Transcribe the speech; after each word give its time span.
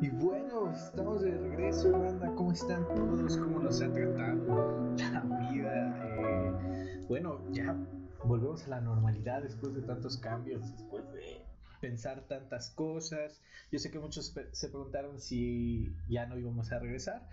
Y 0.00 0.10
bueno, 0.10 0.72
estamos 0.72 1.22
de 1.22 1.36
regreso, 1.36 1.92
banda. 1.92 2.34
¿Cómo 2.34 2.52
están 2.52 2.86
todos? 2.94 3.36
¿Cómo 3.36 3.60
nos 3.60 3.80
ha 3.80 3.92
tratado 3.92 4.94
la 4.96 5.20
vida? 5.50 5.96
Eh, 6.18 7.04
bueno, 7.08 7.40
ya 7.52 7.76
volvemos 8.24 8.64
a 8.66 8.68
la 8.70 8.80
normalidad 8.80 9.42
después 9.42 9.74
de 9.74 9.82
tantos 9.82 10.18
cambios, 10.18 10.70
después 10.72 11.10
de 11.12 11.44
pensar 11.80 12.22
tantas 12.28 12.70
cosas. 12.70 13.40
Yo 13.70 13.78
sé 13.78 13.90
que 13.90 13.98
muchos 13.98 14.34
se 14.52 14.68
preguntaron 14.68 15.20
si 15.20 15.94
ya 16.08 16.26
no 16.26 16.38
íbamos 16.38 16.72
a 16.72 16.78
regresar. 16.78 17.28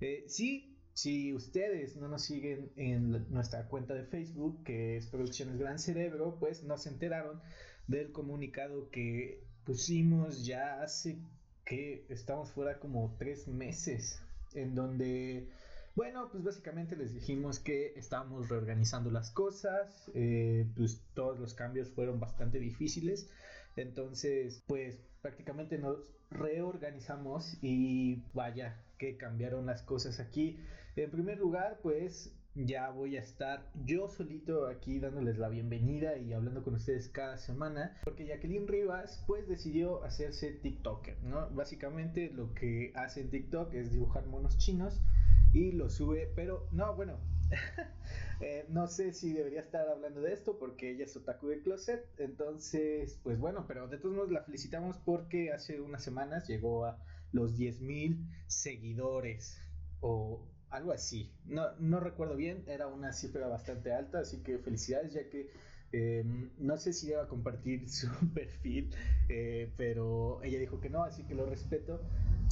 Eh, 0.00 0.24
sí, 0.28 0.73
si 0.94 1.34
ustedes 1.34 1.96
no 1.96 2.08
nos 2.08 2.22
siguen 2.22 2.70
en 2.76 3.30
nuestra 3.32 3.68
cuenta 3.68 3.94
de 3.94 4.04
Facebook, 4.04 4.62
que 4.64 4.96
es 4.96 5.06
Producciones 5.08 5.58
Gran 5.58 5.78
Cerebro, 5.78 6.36
pues 6.40 6.62
no 6.62 6.78
se 6.78 6.88
enteraron 6.88 7.42
del 7.88 8.12
comunicado 8.12 8.88
que 8.90 9.44
pusimos 9.64 10.46
ya 10.46 10.82
hace 10.82 11.18
que 11.64 12.06
estamos 12.08 12.52
fuera 12.52 12.78
como 12.78 13.14
tres 13.18 13.48
meses, 13.48 14.22
en 14.54 14.74
donde 14.74 15.48
bueno, 15.96 16.28
pues 16.30 16.42
básicamente 16.42 16.96
les 16.96 17.14
dijimos 17.14 17.60
que 17.60 17.92
estábamos 17.96 18.48
reorganizando 18.48 19.12
las 19.12 19.30
cosas, 19.30 20.10
eh, 20.14 20.66
pues 20.74 21.00
todos 21.14 21.38
los 21.38 21.54
cambios 21.54 21.88
fueron 21.90 22.18
bastante 22.18 22.58
difíciles, 22.58 23.30
entonces 23.76 24.64
pues 24.66 24.98
prácticamente 25.22 25.78
nos 25.78 26.12
reorganizamos 26.30 27.58
y 27.62 28.24
vaya 28.32 28.82
que 28.98 29.16
cambiaron 29.16 29.66
las 29.66 29.82
cosas 29.82 30.18
aquí. 30.18 30.58
En 30.96 31.10
primer 31.10 31.38
lugar, 31.38 31.80
pues 31.82 32.32
ya 32.54 32.88
voy 32.90 33.16
a 33.16 33.20
estar 33.20 33.68
yo 33.84 34.08
solito 34.08 34.68
aquí 34.68 35.00
dándoles 35.00 35.38
la 35.38 35.48
bienvenida 35.48 36.16
y 36.18 36.32
hablando 36.32 36.62
con 36.62 36.74
ustedes 36.74 37.08
cada 37.08 37.36
semana, 37.36 37.96
porque 38.04 38.26
Jacqueline 38.26 38.68
Rivas 38.68 39.24
pues 39.26 39.48
decidió 39.48 40.04
hacerse 40.04 40.52
TikToker, 40.52 41.20
¿no? 41.24 41.50
Básicamente 41.50 42.30
lo 42.30 42.54
que 42.54 42.92
hace 42.94 43.22
en 43.22 43.30
TikTok 43.30 43.74
es 43.74 43.90
dibujar 43.90 44.26
monos 44.26 44.56
chinos 44.56 45.00
y 45.52 45.72
lo 45.72 45.90
sube, 45.90 46.30
pero 46.36 46.68
no, 46.70 46.94
bueno, 46.94 47.18
eh, 48.40 48.64
no 48.68 48.86
sé 48.86 49.12
si 49.12 49.32
debería 49.32 49.62
estar 49.62 49.88
hablando 49.88 50.20
de 50.20 50.32
esto 50.32 50.60
porque 50.60 50.92
ella 50.92 51.06
es 51.06 51.16
otaku 51.16 51.48
de 51.48 51.60
closet, 51.60 52.06
entonces, 52.18 53.18
pues 53.24 53.40
bueno, 53.40 53.64
pero 53.66 53.88
de 53.88 53.98
todos 53.98 54.14
modos 54.14 54.30
la 54.30 54.44
felicitamos 54.44 54.98
porque 54.98 55.50
hace 55.50 55.80
unas 55.80 56.04
semanas 56.04 56.46
llegó 56.46 56.84
a 56.84 57.02
los 57.32 57.58
10.000 57.58 58.24
seguidores 58.46 59.60
o 60.00 60.53
algo 60.74 60.92
así, 60.92 61.32
no, 61.46 61.72
no 61.78 62.00
recuerdo 62.00 62.36
bien, 62.36 62.64
era 62.66 62.86
una 62.86 63.12
cifra 63.12 63.46
bastante 63.46 63.92
alta, 63.92 64.20
así 64.20 64.42
que 64.42 64.58
felicidades 64.58 65.12
ya 65.12 65.28
que 65.28 65.50
em, 65.92 66.50
no 66.58 66.76
sé 66.76 66.92
si 66.92 67.12
a 67.14 67.28
compartir 67.28 67.88
su 67.90 68.08
perfil, 68.32 68.90
eh, 69.28 69.72
pero 69.76 70.42
ella 70.42 70.58
dijo 70.58 70.80
que 70.80 70.90
no, 70.90 71.04
así 71.04 71.24
que 71.24 71.34
lo 71.34 71.46
respeto. 71.46 72.00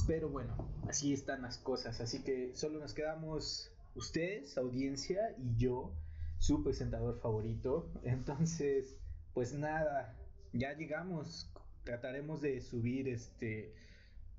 Pero 0.07 0.29
bueno, 0.29 0.53
así 0.87 1.13
están 1.13 1.43
las 1.43 1.57
cosas. 1.57 2.01
Así 2.01 2.23
que 2.23 2.53
solo 2.55 2.79
nos 2.79 2.93
quedamos 2.93 3.71
ustedes, 3.95 4.57
audiencia, 4.57 5.35
y 5.37 5.55
yo, 5.55 5.93
su 6.39 6.63
presentador 6.63 7.19
favorito. 7.19 7.89
Entonces, 8.03 8.97
pues 9.33 9.53
nada, 9.53 10.15
ya 10.51 10.73
llegamos. 10.73 11.49
Trataremos 11.83 12.41
de 12.41 12.61
subir 12.61 13.07
este, 13.09 13.73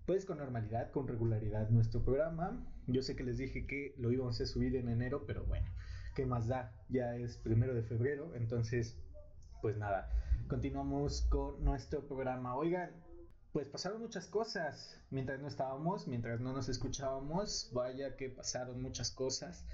pues 0.07 0.25
con 0.25 0.39
normalidad, 0.39 0.91
con 0.91 1.09
regularidad 1.09 1.69
nuestro 1.71 2.03
programa. 2.03 2.63
Yo 2.87 3.03
sé 3.03 3.17
que 3.17 3.25
les 3.25 3.39
dije 3.39 3.67
que 3.67 3.95
lo 3.99 4.13
íbamos 4.13 4.41
a 4.41 4.47
subir 4.47 4.77
en 4.77 4.89
enero, 4.89 5.25
pero 5.27 5.45
bueno, 5.45 5.67
¿qué 6.15 6.27
más 6.27 6.49
da? 6.49 6.73
Ya 6.89 7.17
es 7.17 7.37
primero 7.39 7.75
de 7.75 7.83
febrero, 7.83 8.35
entonces, 8.35 8.97
pues 9.63 9.77
nada, 9.77 10.11
continuamos 10.49 11.23
con 11.23 11.65
nuestro 11.65 12.07
programa. 12.07 12.57
Oigan, 12.57 12.91
pues 13.53 13.69
pasaron 13.69 14.03
muchas 14.03 14.27
cosas 14.27 15.01
mientras 15.11 15.41
no 15.41 15.49
estábamos, 15.49 16.09
mientras 16.09 16.41
no 16.41 16.53
nos 16.53 16.69
escuchábamos, 16.69 17.71
vaya 17.73 18.17
que 18.17 18.29
pasaron 18.29 18.83
muchas 18.83 19.11
cosas, 19.11 19.65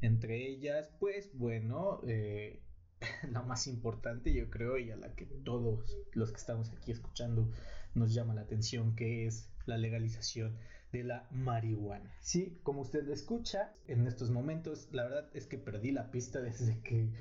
entre 0.00 0.46
ellas, 0.46 0.90
pues 1.00 1.30
bueno, 1.34 2.00
eh, 2.06 2.62
la 3.30 3.42
más 3.42 3.66
importante 3.66 4.32
yo 4.32 4.50
creo 4.50 4.78
y 4.78 4.90
a 4.90 4.96
la 4.96 5.14
que 5.14 5.26
todos 5.26 5.96
los 6.12 6.30
que 6.30 6.36
estamos 6.36 6.70
aquí 6.70 6.92
escuchando 6.92 7.50
nos 7.94 8.14
llama 8.14 8.34
la 8.34 8.42
atención, 8.42 8.94
que 8.94 9.26
es 9.26 9.48
la 9.66 9.78
legalización 9.78 10.56
de 10.92 11.04
la 11.04 11.28
marihuana. 11.30 12.12
Sí, 12.20 12.58
como 12.62 12.82
usted 12.82 13.04
lo 13.04 13.12
escucha, 13.12 13.72
en 13.86 14.06
estos 14.06 14.30
momentos, 14.30 14.88
la 14.92 15.04
verdad 15.04 15.30
es 15.34 15.46
que 15.46 15.58
perdí 15.58 15.92
la 15.92 16.10
pista 16.10 16.40
desde 16.40 16.80
que 16.80 17.12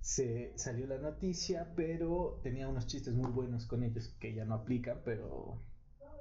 se 0.00 0.52
salió 0.56 0.86
la 0.86 0.98
noticia, 0.98 1.72
pero 1.74 2.38
tenía 2.42 2.68
unos 2.68 2.86
chistes 2.86 3.14
muy 3.14 3.30
buenos 3.30 3.66
con 3.66 3.82
ellos 3.82 4.14
que 4.20 4.34
ya 4.34 4.44
no 4.44 4.54
aplican, 4.54 5.00
pero 5.04 5.60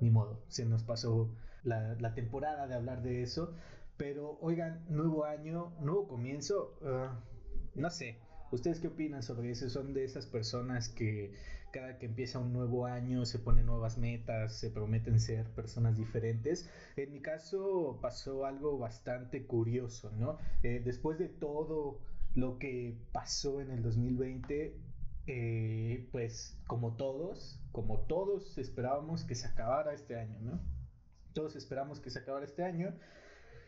ni 0.02 0.10
modo, 0.10 0.42
se 0.48 0.66
nos 0.66 0.84
pasó 0.84 1.32
la, 1.64 2.14
temporada 2.16 2.68
de 2.68 2.76
hablar 2.76 3.02
de 3.02 3.22
eso. 3.22 3.54
Pero 3.98 4.38
oigan, 4.42 4.84
nuevo 4.90 5.26
año, 5.26 5.74
nuevo 5.80 6.08
comienzo, 6.08 6.78
ah, 6.84 7.22
no 7.76 7.90
sé, 7.90 8.18
¿ustedes 8.52 8.80
qué 8.80 8.88
opinan 8.88 9.24
sobre 9.24 9.52
eso? 9.52 9.70
¿Son 9.70 9.94
de 9.94 10.04
esas 10.04 10.26
personas 10.26 10.90
que 10.90 11.34
cada 11.76 11.98
que 11.98 12.06
empieza 12.06 12.40
un 12.40 12.54
nuevo 12.54 12.86
año 12.86 13.26
se 13.26 13.38
ponen 13.38 13.66
nuevas 13.66 13.98
metas, 13.98 14.54
se 14.54 14.70
prometen 14.70 15.20
ser 15.20 15.46
personas 15.52 15.98
diferentes? 15.98 16.70
En 16.96 17.12
mi 17.12 17.20
caso 17.20 18.00
pasó 18.02 18.46
algo 18.46 18.78
bastante 18.78 19.46
curioso, 19.46 20.10
¿no? 20.18 20.38
Eh, 20.64 20.82
después 20.86 21.20
de 21.20 21.28
todo 21.28 22.00
lo 22.34 22.60
que 22.60 22.98
pasó 23.12 23.60
en 23.60 23.72
el 23.72 23.84
2020, 23.84 24.74
eh, 25.28 26.08
pues 26.14 26.58
como 26.66 26.96
todos, 26.96 27.60
como 27.74 28.00
todos 28.08 28.58
esperábamos 28.58 29.26
que 29.26 29.36
se 29.36 29.48
acabara 29.48 29.94
este 29.94 30.18
año, 30.18 30.40
¿no? 30.40 30.62
Todos 31.34 31.58
esperamos 31.58 32.00
que 32.00 32.10
se 32.10 32.20
acabara 32.20 32.46
este 32.46 32.64
año. 32.64 32.94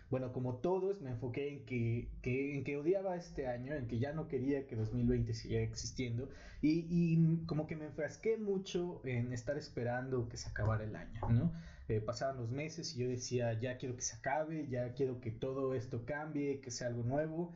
Bueno, 0.09 0.31
como 0.31 0.55
todos, 0.55 1.01
me 1.01 1.11
enfoqué 1.11 1.49
en 1.49 1.65
que, 1.65 2.07
en 2.23 2.63
que 2.63 2.77
odiaba 2.77 3.15
este 3.17 3.47
año, 3.47 3.73
en 3.73 3.87
que 3.87 3.99
ya 3.99 4.13
no 4.13 4.27
quería 4.27 4.65
que 4.65 4.75
2020 4.75 5.33
siguiera 5.33 5.63
existiendo 5.63 6.29
y, 6.61 6.87
y 6.89 7.45
como 7.45 7.67
que 7.67 7.75
me 7.75 7.85
enfrasqué 7.85 8.37
mucho 8.37 9.01
en 9.03 9.33
estar 9.33 9.57
esperando 9.57 10.29
que 10.29 10.37
se 10.37 10.49
acabara 10.49 10.85
el 10.85 10.95
año, 10.95 11.19
¿no? 11.29 11.51
Eh, 11.89 12.01
pasaban 12.01 12.37
los 12.37 12.51
meses 12.51 12.95
y 12.95 12.99
yo 12.99 13.07
decía, 13.07 13.53
ya 13.59 13.77
quiero 13.77 13.95
que 13.95 14.01
se 14.01 14.17
acabe, 14.17 14.67
ya 14.69 14.93
quiero 14.93 15.21
que 15.21 15.31
todo 15.31 15.73
esto 15.73 16.05
cambie, 16.05 16.59
que 16.59 16.71
sea 16.71 16.87
algo 16.87 17.03
nuevo. 17.03 17.53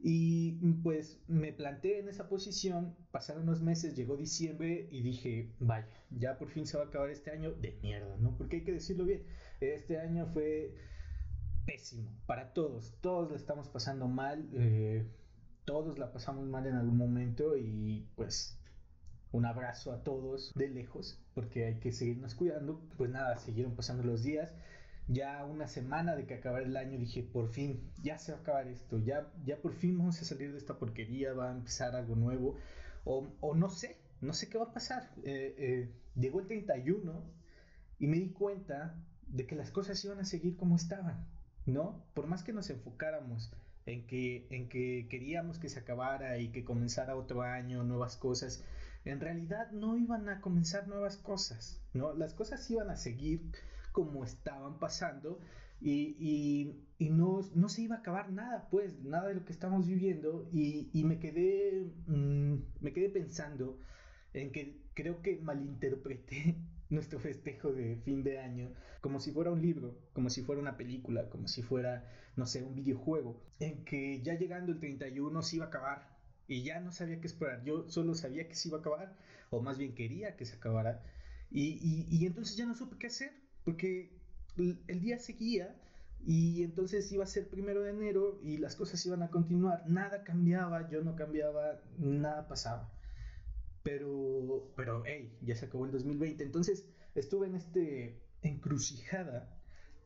Y 0.00 0.52
pues 0.82 1.18
me 1.28 1.52
planté 1.52 1.98
en 1.98 2.08
esa 2.08 2.28
posición, 2.28 2.94
pasaron 3.10 3.44
unos 3.44 3.62
meses, 3.62 3.94
llegó 3.94 4.16
diciembre 4.16 4.88
y 4.90 5.00
dije, 5.00 5.48
vaya, 5.60 5.88
ya 6.10 6.36
por 6.36 6.50
fin 6.50 6.66
se 6.66 6.76
va 6.76 6.84
a 6.84 6.86
acabar 6.88 7.08
este 7.08 7.30
año 7.30 7.52
de 7.52 7.78
mierda, 7.82 8.16
¿no? 8.18 8.36
Porque 8.36 8.56
hay 8.56 8.64
que 8.64 8.72
decirlo 8.72 9.04
bien, 9.04 9.22
este 9.60 9.98
año 9.98 10.26
fue 10.26 10.74
pésimo 11.64 12.10
para 12.26 12.52
todos, 12.52 12.94
todos 13.00 13.30
la 13.30 13.36
estamos 13.36 13.68
pasando 13.68 14.08
mal, 14.08 14.48
eh, 14.52 15.06
todos 15.64 15.98
la 15.98 16.12
pasamos 16.12 16.46
mal 16.46 16.66
en 16.66 16.74
algún 16.74 16.96
momento 16.96 17.56
y 17.56 18.06
pues 18.16 18.58
un 19.32 19.46
abrazo 19.46 19.92
a 19.92 20.02
todos 20.02 20.52
de 20.54 20.68
lejos, 20.68 21.20
porque 21.34 21.66
hay 21.66 21.80
que 21.80 21.92
seguirnos 21.92 22.34
cuidando. 22.34 22.80
Pues 22.96 23.10
nada, 23.10 23.36
siguieron 23.38 23.74
pasando 23.74 24.04
los 24.04 24.22
días 24.22 24.52
ya 25.08 25.44
una 25.44 25.68
semana 25.68 26.16
de 26.16 26.26
que 26.26 26.34
acabara 26.34 26.64
el 26.64 26.76
año 26.76 26.98
dije, 26.98 27.22
por 27.22 27.48
fin, 27.48 27.90
ya 28.02 28.18
se 28.18 28.32
va 28.32 28.38
a 28.38 28.40
acabar 28.40 28.68
esto, 28.68 28.98
ya, 28.98 29.30
ya 29.44 29.58
por 29.58 29.74
fin 29.74 29.98
vamos 29.98 30.20
a 30.20 30.24
salir 30.24 30.52
de 30.52 30.58
esta 30.58 30.78
porquería, 30.78 31.34
va 31.34 31.50
a 31.50 31.52
empezar 31.52 31.94
algo 31.94 32.16
nuevo, 32.16 32.56
o, 33.04 33.26
o 33.40 33.54
no 33.54 33.68
sé, 33.68 33.98
no 34.20 34.32
sé 34.32 34.48
qué 34.48 34.58
va 34.58 34.64
a 34.64 34.72
pasar. 34.72 35.10
Eh, 35.24 35.54
eh, 35.58 35.94
llegó 36.16 36.40
el 36.40 36.46
31 36.46 37.22
y 37.98 38.06
me 38.06 38.18
di 38.18 38.30
cuenta 38.30 38.94
de 39.26 39.46
que 39.46 39.56
las 39.56 39.70
cosas 39.70 40.02
iban 40.04 40.20
a 40.20 40.24
seguir 40.24 40.56
como 40.56 40.76
estaban, 40.76 41.26
¿no? 41.66 42.04
Por 42.14 42.26
más 42.26 42.42
que 42.42 42.52
nos 42.52 42.70
enfocáramos 42.70 43.52
en 43.86 44.06
que, 44.06 44.46
en 44.50 44.68
que 44.68 45.06
queríamos 45.10 45.58
que 45.58 45.68
se 45.68 45.80
acabara 45.80 46.38
y 46.38 46.48
que 46.48 46.64
comenzara 46.64 47.16
otro 47.16 47.42
año, 47.42 47.84
nuevas 47.84 48.16
cosas, 48.16 48.64
en 49.04 49.20
realidad 49.20 49.70
no 49.72 49.96
iban 49.96 50.28
a 50.28 50.40
comenzar 50.40 50.88
nuevas 50.88 51.16
cosas, 51.16 51.82
¿no? 51.92 52.14
Las 52.14 52.34
cosas 52.34 52.68
iban 52.70 52.90
a 52.90 52.96
seguir 52.96 53.42
como 53.92 54.24
estaban 54.24 54.78
pasando 54.78 55.40
y, 55.80 56.74
no, 56.98 57.40
no, 57.54 57.68
se 57.68 57.82
iba 57.82 57.96
a 57.96 57.98
acabar 57.98 58.32
nada, 58.32 58.68
pues, 58.70 59.02
nada 59.02 59.28
de 59.28 59.34
lo 59.34 59.44
que 59.44 59.52
estamos 59.52 59.86
viviendo 59.86 60.48
y, 60.52 61.04
me, 61.04 61.18
quedé, 61.18 61.92
mm, 62.06 62.54
me 62.80 62.92
quedé 62.92 63.10
pensando 63.10 63.78
en 64.32 64.50
que 64.50 64.80
creo 64.94 65.20
que 65.20 65.40
malinterpreté 65.42 66.56
nuestro 66.94 67.18
festejo 67.20 67.72
de 67.72 67.96
fin 67.96 68.22
de 68.22 68.38
año 68.38 68.72
como 69.00 69.20
si 69.20 69.32
fuera 69.32 69.50
un 69.50 69.60
libro, 69.60 69.98
como 70.14 70.30
si 70.30 70.42
fuera 70.42 70.62
una 70.62 70.76
película, 70.78 71.28
como 71.28 71.46
si 71.46 71.62
fuera, 71.62 72.10
no 72.36 72.46
sé, 72.46 72.62
un 72.62 72.74
videojuego, 72.74 73.42
en 73.60 73.84
que 73.84 74.22
ya 74.22 74.34
llegando 74.34 74.72
el 74.72 74.78
31 74.78 75.42
se 75.42 75.56
iba 75.56 75.66
a 75.66 75.68
acabar 75.68 76.16
y 76.48 76.62
ya 76.62 76.80
no 76.80 76.90
sabía 76.90 77.20
qué 77.20 77.26
esperar, 77.26 77.62
yo 77.64 77.88
solo 77.90 78.14
sabía 78.14 78.48
que 78.48 78.54
se 78.54 78.68
iba 78.68 78.78
a 78.78 78.80
acabar, 78.80 79.16
o 79.50 79.60
más 79.60 79.76
bien 79.76 79.94
quería 79.94 80.36
que 80.36 80.46
se 80.46 80.56
acabara, 80.56 81.02
y, 81.50 82.06
y 82.10 82.26
entonces 82.26 82.56
ya 82.56 82.66
no 82.66 82.74
supe 82.74 82.96
qué 82.98 83.08
hacer, 83.08 83.32
porque 83.64 84.10
el 84.56 85.00
día 85.00 85.18
seguía 85.18 85.76
Y 86.26 86.62
entonces 86.62 87.10
iba 87.12 87.24
a 87.24 87.26
ser 87.26 87.48
primero 87.48 87.82
de 87.82 87.90
enero 87.90 88.38
y 88.42 88.56
las 88.56 88.76
cosas 88.76 89.04
iban 89.04 89.22
a 89.22 89.30
continuar. 89.30 89.84
Nada 89.86 90.24
cambiaba, 90.24 90.88
yo 90.88 91.02
no 91.02 91.16
cambiaba, 91.16 91.82
nada 91.98 92.48
pasaba. 92.48 92.90
Pero, 93.84 94.72
pero, 94.74 95.04
hey, 95.06 95.32
ya 95.42 95.54
se 95.54 95.66
acabó 95.66 95.84
el 95.84 95.92
2020. 95.92 96.42
Entonces 96.42 96.84
estuve 97.14 97.46
en 97.46 97.54
este 97.54 98.18
encrucijada 98.42 99.56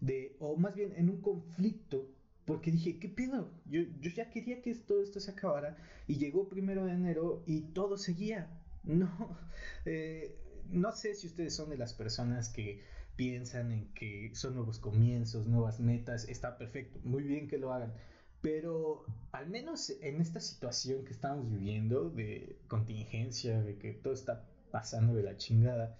de, 0.00 0.36
o 0.40 0.56
más 0.56 0.75
bien 0.75 0.92
en 0.96 1.08
un 1.08 1.22
conflicto, 1.22 2.06
porque 2.44 2.70
dije, 2.70 2.98
¿qué 2.98 3.08
pedo? 3.08 3.50
Yo, 3.66 3.82
yo 4.00 4.10
ya 4.10 4.30
quería 4.30 4.62
que 4.62 4.75
todo 4.75 5.02
esto 5.02 5.20
se 5.20 5.30
acabara 5.30 5.76
y 6.06 6.19
llegó 6.19 6.48
primero 6.48 6.84
de 6.84 6.92
enero 6.92 7.42
y 7.46 7.62
todo 7.72 7.96
seguía. 7.96 8.60
No, 8.84 9.38
eh, 9.84 10.36
no 10.70 10.92
sé 10.92 11.14
si 11.14 11.26
ustedes 11.26 11.54
son 11.54 11.70
de 11.70 11.78
las 11.78 11.94
personas 11.94 12.48
que 12.48 12.82
piensan 13.16 13.72
en 13.72 13.92
que 13.94 14.30
son 14.34 14.54
nuevos 14.54 14.78
comienzos, 14.78 15.46
nuevas 15.46 15.80
metas, 15.80 16.28
está 16.28 16.56
perfecto, 16.56 17.00
muy 17.04 17.22
bien 17.22 17.48
que 17.48 17.58
lo 17.58 17.72
hagan. 17.72 17.92
Pero 18.40 19.05
al 19.32 19.49
menos 19.49 19.90
en 20.00 20.20
esta 20.20 20.40
situación 20.40 21.05
que 21.05 21.12
estamos 21.12 21.50
viviendo 21.50 22.11
de 22.11 22.58
contingencia, 22.69 23.61
de 23.62 23.79
que 23.79 23.93
todo 23.93 24.12
está 24.12 24.44
pasando 24.70 25.14
de 25.14 25.23
la 25.23 25.37
chingada, 25.37 25.96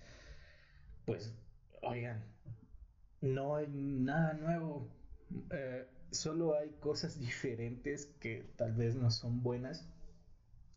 pues, 1.05 1.35
oigan, 1.83 2.25
no 3.21 3.57
hay 3.57 3.67
nada 3.69 4.35
nuevo. 4.35 4.89
Eh, 5.51 5.87
solo 6.11 6.57
hay 6.57 6.71
cosas 6.81 7.19
diferentes 7.19 8.07
que 8.21 8.53
tal 8.57 8.73
vez 8.75 8.95
no 8.95 9.11
son 9.11 9.43
buenas. 9.43 9.89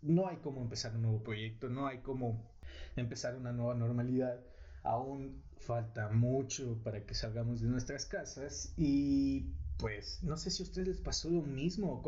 No 0.02 0.28
hay 0.28 0.38
como 0.38 0.62
empezar 0.62 0.96
un 0.96 1.04
nuevo 1.04 1.24
proyecto, 1.24 1.70
no 1.70 1.86
hay 1.86 2.00
como 2.00 2.52
empezar 2.96 3.36
una 3.36 3.52
nueva 3.52 3.76
normalidad. 3.76 4.40
Aún 4.84 5.44
falta 5.60 6.10
mucho 6.10 6.82
para 6.84 7.06
que 7.06 7.14
salgamos 7.14 7.62
de 7.62 7.68
nuestras 7.68 8.08
casas 8.08 8.74
y 8.78 9.54
pues 9.82 10.24
no 10.24 10.38
sé 10.38 10.50
si 10.52 10.64
a 10.64 10.66
ustedes 10.66 10.88
les 10.88 11.02
pasó 11.02 11.30
lo 11.30 11.42
mismo. 11.42 12.02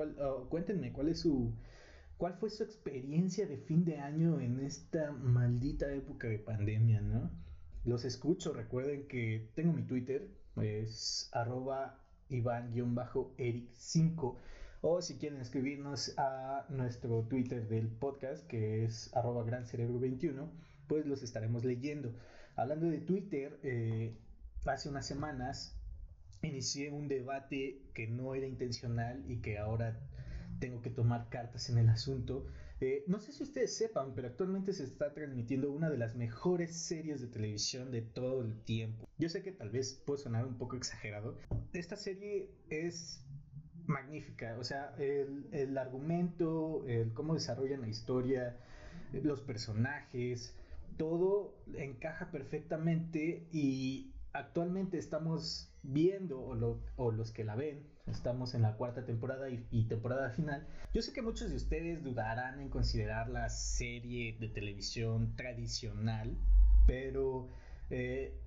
cuéntenme 0.49 0.93
cuál 0.93 1.09
es 1.09 1.19
su 1.21 1.51
cuál 2.17 2.35
fue 2.35 2.49
su 2.49 2.63
experiencia 2.63 3.45
de 3.47 3.57
fin 3.57 3.83
de 3.83 3.97
año 3.97 4.39
en 4.39 4.61
esta 4.61 5.11
maldita 5.11 5.91
época 5.91 6.29
de 6.29 6.39
pandemia, 6.39 7.01
¿no? 7.01 7.29
Los 7.83 8.05
escucho, 8.05 8.53
recuerden 8.53 9.07
que 9.07 9.49
tengo 9.55 9.73
mi 9.73 9.83
Twitter, 9.83 10.29
es 10.61 11.29
arroba 11.33 11.99
Iván-Eric5 12.29 14.37
o 14.81 15.01
si 15.01 15.17
quieren 15.17 15.41
escribirnos 15.41 16.13
a 16.17 16.65
nuestro 16.69 17.23
Twitter 17.23 17.67
del 17.67 17.87
podcast 17.87 18.45
que 18.47 18.85
es 18.85 19.13
arroba 19.15 19.43
gran 19.43 19.65
cerebro 19.65 19.99
21 19.99 20.49
pues 20.87 21.05
los 21.05 21.23
estaremos 21.23 21.65
leyendo. 21.65 22.13
Hablando 22.55 22.87
de 22.87 22.99
Twitter, 22.99 23.59
eh, 23.63 24.15
hace 24.65 24.89
unas 24.89 25.05
semanas 25.05 25.75
inicié 26.47 26.91
un 26.91 27.07
debate 27.07 27.81
que 27.93 28.07
no 28.07 28.35
era 28.35 28.47
intencional 28.47 29.23
y 29.27 29.37
que 29.37 29.57
ahora 29.57 29.99
tengo 30.59 30.81
que 30.81 30.89
tomar 30.89 31.29
cartas 31.29 31.69
en 31.69 31.77
el 31.77 31.89
asunto. 31.89 32.45
Eh, 32.79 33.03
no 33.07 33.19
sé 33.19 33.31
si 33.31 33.43
ustedes 33.43 33.75
sepan, 33.75 34.13
pero 34.13 34.27
actualmente 34.27 34.73
se 34.73 34.83
está 34.83 35.13
transmitiendo 35.13 35.71
una 35.71 35.89
de 35.89 35.97
las 35.97 36.15
mejores 36.15 36.75
series 36.75 37.21
de 37.21 37.27
televisión 37.27 37.91
de 37.91 38.01
todo 38.01 38.41
el 38.41 38.61
tiempo. 38.63 39.07
Yo 39.17 39.29
sé 39.29 39.41
que 39.41 39.51
tal 39.51 39.69
vez 39.69 40.01
puede 40.05 40.21
sonar 40.21 40.45
un 40.45 40.57
poco 40.57 40.75
exagerado. 40.75 41.37
Esta 41.71 41.95
serie 41.95 42.49
es 42.69 43.25
magnífica, 43.85 44.57
o 44.59 44.63
sea, 44.63 44.95
el, 44.97 45.47
el 45.51 45.77
argumento, 45.77 46.85
el 46.87 47.13
cómo 47.13 47.33
desarrollan 47.33 47.81
la 47.81 47.89
historia, 47.89 48.57
los 49.11 49.41
personajes, 49.41 50.55
todo 50.97 51.55
encaja 51.75 52.31
perfectamente 52.31 53.47
y 53.51 54.12
actualmente 54.33 54.97
estamos 54.97 55.71
viendo, 55.83 56.41
o, 56.41 57.11
los 57.11 57.31
que 57.31 57.43
la 57.43 57.55
ven, 57.55 57.85
estamos 58.07 58.55
en 58.55 58.63
la 58.63 58.75
cuarta 58.75 59.05
temporada 59.05 59.47
y, 59.49 59.83
temporada 59.85 60.31
final. 60.31 60.67
Yo 60.93 61.01
sé 61.01 61.13
que 61.13 61.21
muchos 61.21 61.49
de 61.49 61.55
ustedes 61.55 62.03
dudarán 62.03 62.59
en 62.59 62.69
considerar 62.69 63.29
la 63.29 63.49
serie 63.49 64.37
de 64.39 64.49
televisión 64.49 65.35
tradicional, 65.35 66.35
pero 66.87 67.49
eh, 67.89 68.39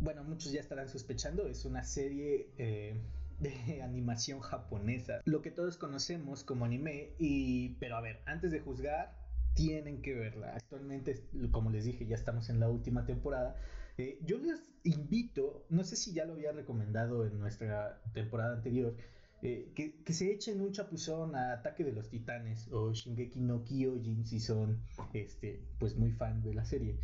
bueno, 0.00 0.24
muchos 0.24 0.52
ya 0.52 0.60
estarán 0.60 0.88
sospechando, 0.88 1.46
es 1.46 1.64
una 1.64 1.84
serie 1.84 2.50
eh, 2.56 2.98
de 3.40 3.82
animación 3.82 4.40
japonesa, 4.40 5.20
lo 5.26 5.42
que 5.42 5.50
todos 5.50 5.76
conocemos 5.76 6.42
como 6.42 6.64
anime, 6.64 7.10
y 7.18 7.70
pero 7.80 7.96
a 7.96 8.00
ver, 8.00 8.20
antes 8.24 8.50
de 8.50 8.60
juzgar, 8.60 9.14
tienen 9.54 10.02
que 10.02 10.14
verla. 10.14 10.54
Actualmente, 10.54 11.24
como 11.50 11.70
les 11.70 11.84
dije, 11.84 12.06
ya 12.06 12.14
estamos 12.14 12.48
en 12.48 12.60
la 12.60 12.68
última 12.68 13.04
temporada. 13.04 13.56
Eh, 13.98 14.16
yo 14.24 14.38
les 14.38 14.60
invito, 14.84 15.66
no 15.70 15.82
sé 15.82 15.96
si 15.96 16.12
ya 16.12 16.24
lo 16.24 16.34
había 16.34 16.52
recomendado 16.52 17.26
en 17.26 17.40
nuestra 17.40 18.00
temporada 18.14 18.54
anterior, 18.54 18.96
eh, 19.42 19.72
que, 19.74 20.12
se 20.12 20.30
echen 20.32 20.60
un 20.60 20.70
chapuzón 20.70 21.34
a 21.34 21.52
Ataque 21.52 21.82
de 21.82 21.92
los 21.92 22.08
Titanes 22.08 22.68
o 22.70 22.92
Shingeki 22.92 23.40
no 23.40 23.64
Kyojin 23.64 24.24
si 24.24 24.38
son 24.38 24.80
este, 25.12 25.60
pues 25.80 25.96
muy 25.96 26.12
fan 26.12 26.42
de 26.42 26.54
la 26.54 26.64
serie. 26.64 26.96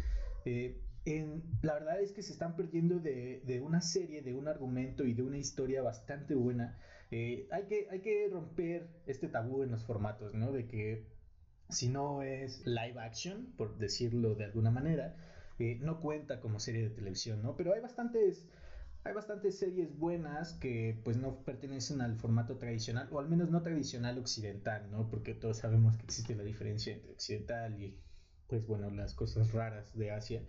Eh, 0.44 0.81
la 1.62 1.75
verdad 1.75 2.00
es 2.00 2.12
que 2.12 2.23
se 2.23 2.32
están 2.32 2.55
perdiendo 2.55 3.00
de, 3.00 3.43
de, 3.44 3.61
una 3.61 3.81
serie, 3.81 4.23
de 4.23 4.35
un 4.35 4.46
argumento 4.46 5.05
y 5.05 5.14
de 5.14 5.23
una 5.23 5.37
historia 5.37 5.82
bastante 5.82 6.37
buena. 6.37 6.79
hay, 7.11 7.64
que, 7.69 7.88
hay 7.91 8.00
que 8.00 8.29
romper 8.31 8.88
este 9.06 9.26
tabú 9.29 9.64
en 9.64 9.73
los 9.73 9.85
formatos, 9.85 10.32
¿no? 10.32 10.52
De 10.52 10.67
que 10.69 11.08
si 11.69 11.88
no 11.88 12.23
es 12.23 12.64
live 12.67 13.00
action, 13.00 13.52
por 13.56 13.79
decirlo 13.79 14.37
de 14.37 14.44
alguna 14.44 14.70
manera, 14.70 15.17
no 15.58 16.00
cuenta 16.00 16.40
como 16.40 16.58
serie 16.58 16.82
de 16.82 16.90
televisión, 16.90 17.42
¿no? 17.42 17.56
Pero 17.56 17.72
hay 17.74 17.80
bastantes, 17.80 18.46
hay 19.04 19.14
bastantes 19.14 19.58
series 19.58 19.96
buenas 19.96 20.54
que 20.54 21.00
pues 21.04 21.16
no 21.16 21.44
pertenecen 21.44 22.00
al 22.00 22.16
formato 22.16 22.56
tradicional, 22.58 23.08
o 23.12 23.20
al 23.20 23.28
menos 23.28 23.50
no 23.50 23.62
tradicional 23.62 24.18
occidental, 24.18 24.90
¿no? 24.90 25.08
Porque 25.08 25.34
todos 25.34 25.58
sabemos 25.58 25.96
que 25.96 26.04
existe 26.04 26.34
la 26.34 26.42
diferencia 26.42 26.92
entre 26.92 27.12
occidental 27.12 27.80
y 27.80 27.98
pues 28.48 28.66
bueno, 28.66 28.90
las 28.90 29.14
cosas 29.14 29.52
raras 29.52 29.96
de 29.96 30.10
Asia. 30.10 30.42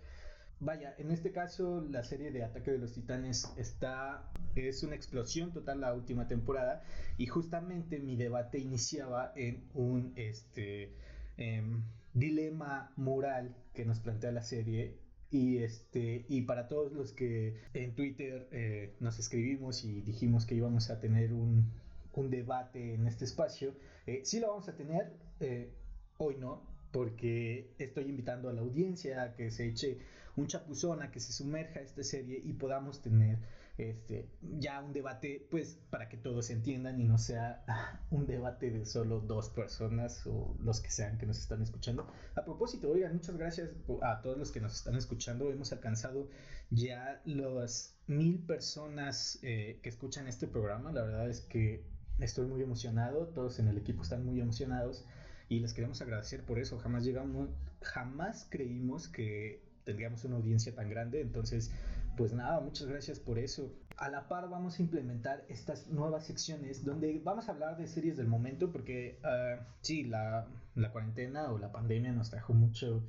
Vaya, 0.58 0.94
en 0.96 1.10
este 1.10 1.32
caso 1.32 1.82
la 1.82 2.02
serie 2.02 2.30
de 2.30 2.42
Ataque 2.42 2.70
de 2.70 2.78
los 2.78 2.94
Titanes 2.94 3.52
está 3.58 4.30
es 4.54 4.82
una 4.82 4.94
explosión 4.94 5.52
total 5.52 5.82
la 5.82 5.92
última 5.92 6.28
temporada 6.28 6.82
y 7.18 7.26
justamente 7.26 7.98
mi 7.98 8.16
debate 8.16 8.58
iniciaba 8.58 9.32
en 9.36 9.68
un 9.74 10.14
este 10.16 10.94
em, 11.36 11.82
dilema 12.16 12.90
moral 12.96 13.54
que 13.74 13.84
nos 13.84 14.00
plantea 14.00 14.32
la 14.32 14.42
serie 14.42 14.98
y 15.30 15.58
este 15.58 16.24
y 16.28 16.42
para 16.42 16.66
todos 16.66 16.92
los 16.92 17.12
que 17.12 17.60
en 17.74 17.94
Twitter 17.94 18.48
eh, 18.52 18.94
nos 19.00 19.18
escribimos 19.18 19.84
y 19.84 20.00
dijimos 20.00 20.46
que 20.46 20.54
íbamos 20.54 20.88
a 20.88 20.98
tener 20.98 21.34
un, 21.34 21.70
un 22.14 22.30
debate 22.30 22.94
en 22.94 23.06
este 23.06 23.26
espacio 23.26 23.74
eh, 24.06 24.22
sí 24.24 24.40
lo 24.40 24.48
vamos 24.48 24.68
a 24.68 24.76
tener 24.76 25.12
eh, 25.40 25.70
hoy 26.16 26.36
no 26.36 26.62
porque 26.90 27.74
estoy 27.78 28.04
invitando 28.04 28.48
a 28.48 28.54
la 28.54 28.62
audiencia 28.62 29.22
a 29.22 29.34
que 29.34 29.50
se 29.50 29.66
eche 29.66 29.98
un 30.36 30.46
chapuzón, 30.46 31.02
a 31.02 31.10
que 31.10 31.20
se 31.20 31.32
sumerja 31.32 31.80
a 31.80 31.82
esta 31.82 32.02
serie 32.02 32.40
y 32.42 32.54
podamos 32.54 33.02
tener 33.02 33.38
este, 33.78 34.30
ya 34.40 34.80
un 34.80 34.92
debate, 34.92 35.46
pues 35.50 35.78
para 35.90 36.08
que 36.08 36.16
todos 36.16 36.48
entiendan 36.50 36.98
y 37.00 37.04
no 37.04 37.18
sea 37.18 37.64
un 38.10 38.26
debate 38.26 38.70
de 38.70 38.86
solo 38.86 39.20
dos 39.20 39.50
personas 39.50 40.26
o 40.26 40.56
los 40.60 40.80
que 40.80 40.90
sean 40.90 41.18
que 41.18 41.26
nos 41.26 41.38
están 41.38 41.62
escuchando. 41.62 42.06
A 42.34 42.44
propósito, 42.44 42.90
oigan, 42.90 43.14
muchas 43.14 43.36
gracias 43.36 43.70
a 44.02 44.22
todos 44.22 44.38
los 44.38 44.50
que 44.50 44.60
nos 44.60 44.74
están 44.74 44.96
escuchando. 44.96 45.50
Hemos 45.50 45.72
alcanzado 45.72 46.28
ya 46.70 47.20
las 47.24 47.98
mil 48.06 48.38
personas 48.38 49.38
eh, 49.42 49.80
que 49.82 49.88
escuchan 49.88 50.26
este 50.26 50.46
programa. 50.46 50.92
La 50.92 51.02
verdad 51.02 51.28
es 51.28 51.40
que 51.42 51.84
estoy 52.18 52.46
muy 52.46 52.62
emocionado, 52.62 53.28
todos 53.28 53.58
en 53.58 53.68
el 53.68 53.76
equipo 53.76 54.02
están 54.02 54.24
muy 54.24 54.40
emocionados 54.40 55.04
y 55.48 55.60
les 55.60 55.74
queremos 55.74 56.00
agradecer 56.00 56.44
por 56.44 56.58
eso. 56.58 56.78
Jamás 56.78 57.04
llegamos, 57.04 57.50
jamás 57.82 58.46
creímos 58.50 59.08
que 59.08 59.62
tendríamos 59.84 60.24
una 60.24 60.36
audiencia 60.36 60.74
tan 60.74 60.88
grande. 60.90 61.20
Entonces, 61.20 61.70
pues 62.16 62.32
nada, 62.32 62.60
muchas 62.60 62.86
gracias 62.86 63.20
por 63.20 63.38
eso. 63.38 63.72
A 63.96 64.08
la 64.10 64.28
par 64.28 64.48
vamos 64.48 64.78
a 64.78 64.82
implementar 64.82 65.44
estas 65.48 65.86
nuevas 65.88 66.26
secciones 66.26 66.84
donde 66.84 67.20
vamos 67.22 67.48
a 67.48 67.52
hablar 67.52 67.76
de 67.76 67.86
series 67.86 68.16
del 68.16 68.26
momento 68.26 68.72
porque 68.72 69.18
uh, 69.24 69.62
sí, 69.80 70.04
la, 70.04 70.46
la, 70.74 70.92
cuarentena 70.92 71.50
o 71.52 71.58
la 71.58 71.72
pandemia 71.72 72.12
nos 72.12 72.30
trajo 72.30 72.52
mucho, 72.52 73.02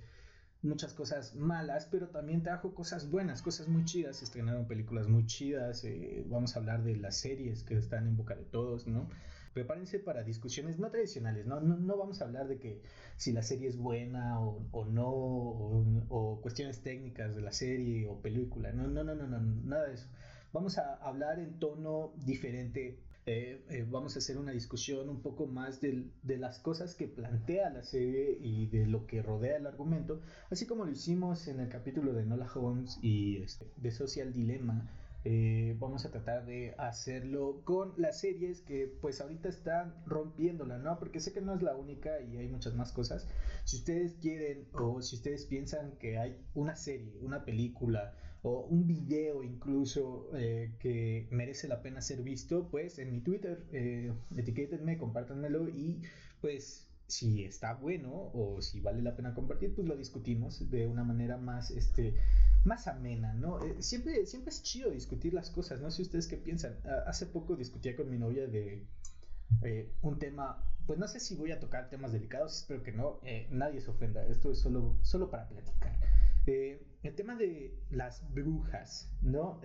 muchas 0.62 0.94
cosas 0.94 1.36
malas, 1.36 1.88
pero 1.92 2.08
también 2.08 2.44
trajo 2.44 2.74
cosas 2.74 3.10
buenas, 3.10 3.42
cosas 3.42 3.68
muy 3.68 3.86
chidas. 3.86 4.22
Estrenaron 4.24 4.66
películas 4.66 5.08
muy 5.08 5.26
chidas. 5.26 5.84
Eh, 5.84 6.26
vamos 6.28 6.56
a 6.56 6.60
hablar 6.60 6.84
de 6.84 6.96
las 6.96 7.18
series 7.18 7.64
que 7.64 7.76
están 7.78 8.08
en 8.08 8.18
boca 8.18 8.36
de 8.36 8.46
todos, 8.46 8.88
¿no? 8.88 9.10
Prepárense 9.58 9.98
para 9.98 10.22
discusiones 10.22 10.78
no 10.78 10.92
tradicionales, 10.92 11.48
¿no? 11.48 11.60
No, 11.60 11.98
vamos 11.98 12.22
a 12.22 12.26
hablar 12.26 12.48
de 12.48 12.60
que 12.60 12.80
si 13.16 13.32
la 13.32 13.42
serie 13.42 13.68
es 13.68 13.76
buena 13.76 14.40
o, 14.40 14.86
no, 14.86 15.10
o, 15.10 16.40
cuestiones 16.44 16.84
técnicas 16.84 17.36
de 17.36 17.42
la 17.42 17.52
serie 17.52 18.08
o 18.08 18.22
película, 18.22 18.72
no, 18.72 18.88
no, 18.88 19.04
no, 19.04 19.16
no, 19.16 19.26
no, 19.26 19.40
nada 19.40 19.88
de 19.88 19.96
eso. 19.96 20.06
Vamos 20.54 20.78
a 20.78 20.94
hablar 20.98 21.40
en 21.40 21.58
tono 21.58 22.14
diferente, 22.24 23.00
eh, 23.26 23.66
eh, 23.72 23.86
vamos 23.90 24.16
a 24.16 24.20
hacer 24.20 24.38
una 24.38 24.52
discusión 24.52 25.10
un 25.10 25.24
poco 25.24 25.48
más 25.48 25.82
de, 25.82 26.06
de, 26.22 26.38
las 26.38 26.60
cosas 26.60 26.94
que 26.94 27.08
plantea 27.08 27.72
la 27.72 27.82
serie 27.82 28.38
y 28.40 28.68
de 28.68 28.86
lo 28.86 29.08
que 29.08 29.24
rodea 29.24 29.58
el 29.58 29.66
argumento, 29.66 30.22
así 30.52 30.68
como 30.68 30.86
lo 30.86 30.92
hicimos 30.92 31.48
en 31.48 31.62
el 31.62 31.70
capítulo 31.70 32.14
de 32.14 32.28
Nola 32.28 32.48
Holmes 32.54 33.00
y 33.02 33.38
este, 33.38 33.66
de 33.76 33.90
Social 33.90 34.34
Dilemma 34.34 34.88
Eh, 35.30 35.76
vamos 35.78 36.06
a 36.06 36.10
tratar 36.10 36.46
de 36.46 36.74
hacerlo 36.78 37.62
con 37.66 37.94
las 37.98 38.22
series 38.22 38.62
que 38.62 38.88
pues 39.02 39.20
ahorita 39.20 39.50
están 39.50 39.94
rompiéndola, 40.06 40.78
¿no? 40.78 40.98
Porque 41.00 41.20
sé 41.20 41.34
que 41.34 41.42
no 41.42 41.54
es 41.54 41.62
la 41.62 41.76
única 41.76 42.22
y 42.22 42.38
hay 42.38 42.48
muchas 42.48 42.74
más 42.76 42.94
cosas. 42.94 43.28
Si 43.66 43.76
ustedes 43.76 44.14
quieren 44.22 44.70
o 44.72 45.02
si 45.02 45.18
ustedes 45.18 45.46
piensan 45.46 45.98
que 45.98 46.18
hay 46.18 46.38
una 46.54 46.78
serie, 46.78 47.20
una 47.20 47.44
película 47.44 48.14
o 48.42 48.68
un 48.68 48.88
video 48.88 49.44
incluso 49.44 50.30
eh, 50.34 50.78
que 50.80 51.28
merece 51.30 51.68
la 51.68 51.82
pena 51.82 52.00
ser 52.00 52.22
visto, 52.22 52.70
pues 52.70 52.98
en 52.98 53.12
mi 53.12 53.20
Twitter 53.20 53.66
eh, 53.74 54.14
etiquétenme, 54.38 54.98
compártanmelo 54.98 55.68
y 55.68 56.04
pues 56.40 56.87
si 57.08 57.46
está 57.46 57.74
bueno 57.74 58.32
o 58.34 58.62
si 58.62 58.82
vale 58.82 59.02
la 59.02 59.16
pena 59.16 59.34
compartir, 59.34 59.74
pues 59.74 59.88
lo 59.88 59.96
discutimos 59.96 60.70
de 60.70 60.88
una 60.88 61.04
manera 61.04 61.38
más, 61.38 61.72
este, 61.72 62.16
más 62.66 62.88
amena, 62.88 63.34
¿no? 63.34 63.64
Eh, 63.64 63.82
siempre, 63.82 64.26
siempre 64.26 64.50
es 64.50 64.62
chido 64.62 64.92
discutir 64.92 65.34
las 65.34 65.50
cosas, 65.50 65.82
no 65.82 65.90
sé 65.90 66.02
ustedes 66.02 66.28
qué 66.28 66.38
piensan. 66.38 66.78
hace 67.06 67.26
poco 67.26 67.56
discutía 67.56 67.96
con 67.96 68.10
mi 68.10 68.18
novia 68.18 68.48
de 68.48 68.86
eh, 69.64 69.90
un 70.02 70.20
tema, 70.20 70.62
pues 70.86 71.00
no 71.00 71.08
sé 71.08 71.22
si 71.22 71.36
voy 71.36 71.52
a 71.52 71.60
tocar 71.60 71.90
temas 71.90 72.12
delicados, 72.12 72.58
espero 72.58 72.84
que 72.84 72.92
no, 72.92 73.20
eh, 73.24 73.48
nadie 73.52 73.80
se 73.80 73.90
ofenda, 73.90 74.26
esto 74.28 74.52
es 74.52 74.60
solo, 74.60 74.98
solo 75.02 75.32
para 75.32 75.48
platicar. 75.48 75.98
el 76.46 77.16
tema 77.16 77.36
de 77.36 77.74
las 77.90 78.22
brujas, 78.34 79.10
¿no? 79.22 79.62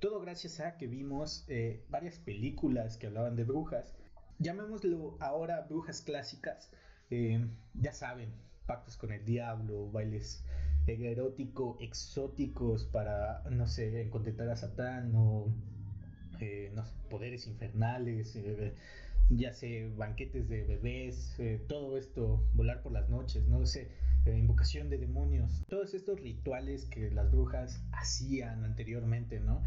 todo 0.00 0.20
gracias 0.20 0.60
a 0.60 0.76
que 0.76 0.86
vimos 0.86 1.46
varias 1.88 2.18
películas 2.18 2.96
que 2.96 3.08
hablaban 3.08 3.34
de 3.34 3.44
brujas 3.44 3.97
llamémoslo 4.38 5.16
ahora 5.20 5.66
brujas 5.68 6.02
clásicas, 6.02 6.70
eh, 7.10 7.44
ya 7.74 7.92
saben, 7.92 8.32
pactos 8.66 8.96
con 8.96 9.12
el 9.12 9.24
diablo, 9.24 9.90
bailes 9.90 10.44
erótico, 10.86 11.76
exóticos 11.80 12.84
para, 12.86 13.42
no 13.50 13.66
sé, 13.66 14.00
encontrar 14.00 14.48
a 14.48 14.56
Satán 14.56 15.14
o, 15.14 15.52
eh, 16.40 16.72
no 16.74 16.84
sé, 16.84 16.94
poderes 17.10 17.46
infernales, 17.46 18.36
eh, 18.36 18.74
ya 19.28 19.52
sé, 19.52 19.90
banquetes 19.96 20.48
de 20.48 20.64
bebés, 20.64 21.36
todo 21.68 21.98
esto, 21.98 22.42
volar 22.54 22.82
por 22.82 22.92
las 22.92 23.10
noches, 23.10 23.46
no 23.48 23.66
sé, 23.66 23.90
invocación 24.24 24.88
de 24.88 24.96
demonios, 24.96 25.62
todos 25.68 25.92
estos 25.92 26.20
rituales 26.20 26.86
que 26.86 27.10
las 27.10 27.30
brujas 27.30 27.82
hacían 27.92 28.64
anteriormente, 28.64 29.40
¿no? 29.40 29.62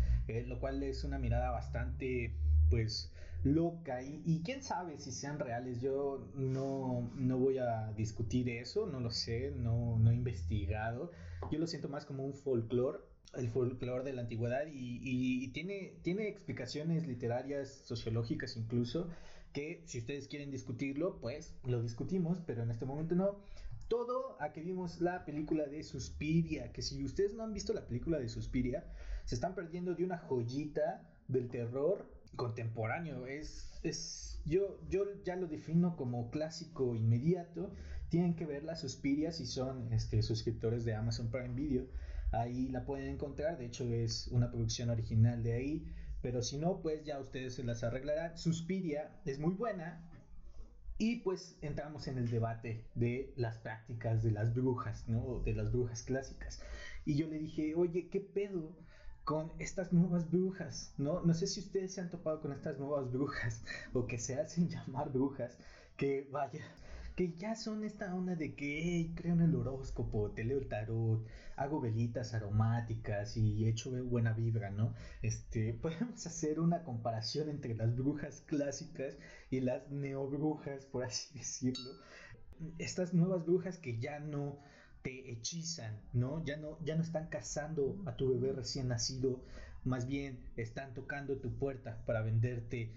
lo 0.48 0.60
cual 0.60 0.82
es 0.82 1.04
una 1.04 1.20
mirada 1.20 1.52
bastante, 1.52 2.34
pues, 2.72 3.12
loca 3.44 4.02
y, 4.04 4.42
quién 4.44 4.64
sabe 4.64 4.98
si 5.00 5.12
sean 5.12 5.38
reales. 5.40 5.82
Yo 5.82 6.28
no, 6.36 7.12
no, 7.16 7.38
voy 7.38 7.58
a 7.58 7.92
discutir 7.94 8.50
eso, 8.50 8.88
no 8.88 9.00
lo 9.00 9.12
sé, 9.12 9.52
no, 9.52 9.98
no 10.00 10.10
he 10.10 10.16
investigado. 10.16 11.12
Yo 11.52 11.60
lo 11.60 11.68
siento 11.68 11.90
más 11.90 12.06
como 12.06 12.24
un 12.24 12.34
folclore, 12.34 13.00
el 13.36 13.50
folclore 13.50 14.04
de 14.04 14.14
la 14.14 14.22
antigüedad 14.22 14.64
y, 14.72 15.48
tiene, 15.50 15.96
tiene 16.02 16.28
explicaciones 16.28 17.08
literarias, 17.08 17.82
sociológicas 17.86 18.58
incluso, 18.58 19.10
que 19.54 19.84
si 19.86 20.00
ustedes 20.00 20.28
quieren 20.28 20.50
discutirlo, 20.52 21.20
pues 21.20 21.54
lo 21.66 21.82
discutimos, 21.82 22.42
pero 22.46 22.64
en 22.64 22.72
este 22.72 22.86
momento 22.86 23.16
no. 23.16 23.40
Todo 23.90 24.38
a 24.40 24.54
que 24.54 24.62
vimos 24.62 25.02
la 25.02 25.26
película 25.26 25.66
de 25.66 25.84
Suspiria, 25.84 26.72
que 26.72 26.82
si 26.82 27.04
ustedes 27.04 27.34
no 27.34 27.44
han 27.44 27.54
visto 27.54 27.74
la 27.74 27.86
película 27.86 28.20
de 28.20 28.30
Suspiria, 28.30 28.86
se 29.26 29.36
están 29.36 29.54
perdiendo 29.54 29.94
de 29.96 30.06
una 30.06 30.18
joyita 30.18 31.04
del 31.28 31.50
terror 31.50 32.21
contemporáneo. 32.36 33.26
Es, 33.28 33.80
es, 33.84 34.42
yo, 34.46 34.80
yo 34.90 35.06
ya 35.24 35.36
lo 35.36 35.48
defino 35.48 35.96
como 35.96 36.30
clásico 36.32 36.96
inmediato. 36.96 37.72
Tienen 38.10 38.36
que 38.36 38.46
ver 38.46 38.64
la 38.64 38.76
Suspiria 38.76 39.32
si 39.32 39.46
son 39.46 39.92
este, 39.94 40.22
suscriptores 40.22 40.84
de 40.86 40.96
Amazon 40.96 41.30
Prime 41.30 41.54
Video. 41.54 41.86
Ahí 42.32 42.68
la 42.70 42.86
pueden 42.86 43.10
encontrar. 43.10 43.58
De 43.58 43.66
hecho, 43.66 43.84
es 43.86 44.28
una 44.28 44.52
producción 44.52 44.90
original 44.90 45.44
de 45.44 45.54
ahí. 45.54 45.86
Pero 46.22 46.44
si 46.44 46.58
no, 46.58 46.82
pues 46.82 47.04
ya 47.04 47.20
ustedes 47.20 47.56
se 47.56 47.64
las 47.64 47.84
arreglarán. 47.84 48.38
Suspiria 48.38 49.12
es 49.26 49.40
muy 49.40 49.54
buena. 49.54 50.08
Y 50.98 51.22
pues 51.22 51.58
entramos 51.62 52.08
en 52.08 52.20
el 52.20 52.30
debate 52.30 52.86
de 52.94 53.34
las 53.36 53.58
prácticas 53.58 54.22
de 54.22 54.30
las 54.30 54.54
brujas, 54.54 55.08
¿no? 55.08 55.40
De 55.40 55.54
las 55.54 55.72
brujas 55.72 56.04
clásicas. 56.04 56.62
Y 57.06 57.16
yo 57.16 57.28
le 57.28 57.40
dije, 57.40 57.74
oye, 57.74 58.08
¿qué 58.10 58.20
pedo? 58.20 58.76
Con 59.24 59.52
estas 59.60 59.94
nuevas 59.94 60.30
brujas, 60.30 60.94
¿no? 60.98 61.22
No 61.22 61.34
sé 61.34 61.48
si 61.48 61.60
ustedes 61.60 61.94
se 61.94 62.02
han 62.02 62.10
topado 62.10 62.42
con 62.42 62.52
estas 62.54 62.80
nuevas 62.80 63.12
brujas 63.12 63.64
o 63.94 64.08
que 64.08 64.18
se 64.18 64.40
hacen 64.40 64.70
llamar 64.70 65.12
brujas, 65.12 65.58
que 65.98 66.28
vaya, 66.32 66.64
que 67.16 67.34
ya 67.34 67.56
son 67.56 67.84
esta 67.84 68.14
onda 68.16 68.36
de 68.36 68.56
que 68.56 69.12
creo 69.16 69.34
en 69.34 69.42
el 69.42 69.56
horóscopo, 69.56 70.32
te 70.32 70.44
leo 70.44 70.58
el 70.58 70.68
tarot, 70.68 71.26
hago 71.56 71.80
velitas 71.82 72.34
aromáticas 72.34 73.38
y 73.38 73.68
echo 73.68 73.92
buena 74.06 74.34
vibra, 74.34 74.72
¿no? 74.72 74.94
Este, 75.22 75.74
podemos 75.82 76.26
hacer 76.26 76.60
una 76.60 76.84
comparación 76.84 77.50
entre 77.50 77.76
las 77.76 77.96
brujas 77.96 78.42
clásicas 78.48 79.18
y 79.50 79.60
las 79.60 79.90
neobrujas, 79.92 80.86
por 80.86 81.04
así 81.04 81.38
decirlo. 81.38 81.92
Estas 82.78 83.14
nuevas 83.14 83.46
brujas 83.46 83.78
que 83.78 84.00
ya 84.00 84.20
no 84.20 84.60
te 85.02 85.32
hechizan, 85.32 86.00
¿no? 86.14 86.44
Ya 86.46 86.58
no, 86.58 86.78
ya 86.84 86.96
no 86.96 87.02
están 87.02 87.28
cazando 87.28 88.02
a 88.06 88.16
tu 88.16 88.30
bebé 88.30 88.54
recién 88.54 88.88
nacido, 88.88 89.44
más 89.84 90.06
bien 90.06 90.40
están 90.58 90.94
tocando 90.94 91.38
tu 91.38 91.58
puerta 91.58 92.04
para 92.06 92.22
venderte 92.22 92.94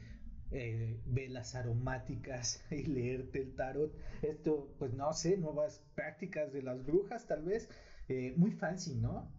eh, 0.51 1.01
velas 1.07 1.55
aromáticas 1.55 2.63
y 2.71 2.85
leerte 2.85 3.41
el 3.41 3.55
tarot. 3.55 3.93
Esto, 4.23 4.75
pues 4.79 4.93
no 4.93 5.13
sé, 5.13 5.37
nuevas 5.37 5.83
prácticas 5.95 6.53
de 6.53 6.63
las 6.63 6.85
brujas 6.85 7.27
tal 7.27 7.43
vez. 7.45 7.69
Eh, 8.09 8.35
muy 8.37 8.53
fancy, 8.53 8.95
¿no? 8.97 9.33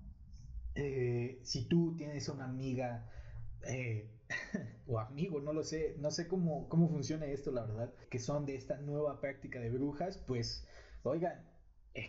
Eh, 0.74 1.40
si 1.44 1.66
tú 1.66 1.96
tienes 1.96 2.28
una 2.30 2.46
amiga 2.46 3.10
o 4.88 5.00
amigo, 5.00 5.40
no 5.40 5.54
lo 5.54 5.64
sé, 5.64 5.96
no 6.00 6.12
sé 6.12 6.28
cómo, 6.28 6.68
cómo 6.68 6.90
funciona 6.90 7.26
esto, 7.28 7.52
la 7.52 7.62
verdad, 7.62 7.94
que 8.10 8.20
son 8.20 8.46
de 8.46 8.56
esta 8.56 8.78
nueva 8.78 9.22
práctica 9.22 9.60
de 9.60 9.70
brujas, 9.70 10.18
pues, 10.18 10.68
oigan, 11.04 11.40
eh, 11.40 11.55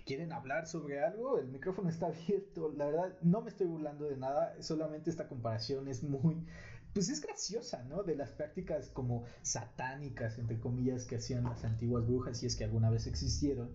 quieren 0.05 0.33
hablar 0.33 0.67
sobre 0.67 1.01
algo, 1.01 1.39
el 1.39 1.49
micrófono 1.49 1.89
está 1.89 2.07
abierto. 2.07 2.73
La 2.77 2.87
verdad, 2.87 3.17
no 3.23 3.41
me 3.41 3.51
estoy 3.51 3.67
burlando 3.67 4.05
de 4.05 4.17
nada, 4.17 4.61
solamente 4.63 5.11
esta 5.11 5.29
comparación 5.29 5.89
es 5.89 6.03
muy, 6.03 6.45
pues 6.93 7.09
es 7.09 7.21
graciosa, 7.21 7.85
¿no? 7.85 8.03
De 8.03 8.17
las 8.17 8.31
prácticas 8.31 8.89
como 8.91 9.25
satánicas, 9.43 10.39
entre 10.39 10.59
comillas, 10.59 11.05
que 11.05 11.17
hacían 11.17 11.45
las 11.45 11.65
antiguas 11.65 12.07
brujas, 12.07 12.39
si 12.39 12.47
es 12.47 12.57
que 12.57 12.65
alguna 12.65 12.91
vez 12.91 13.07
existieron, 13.07 13.71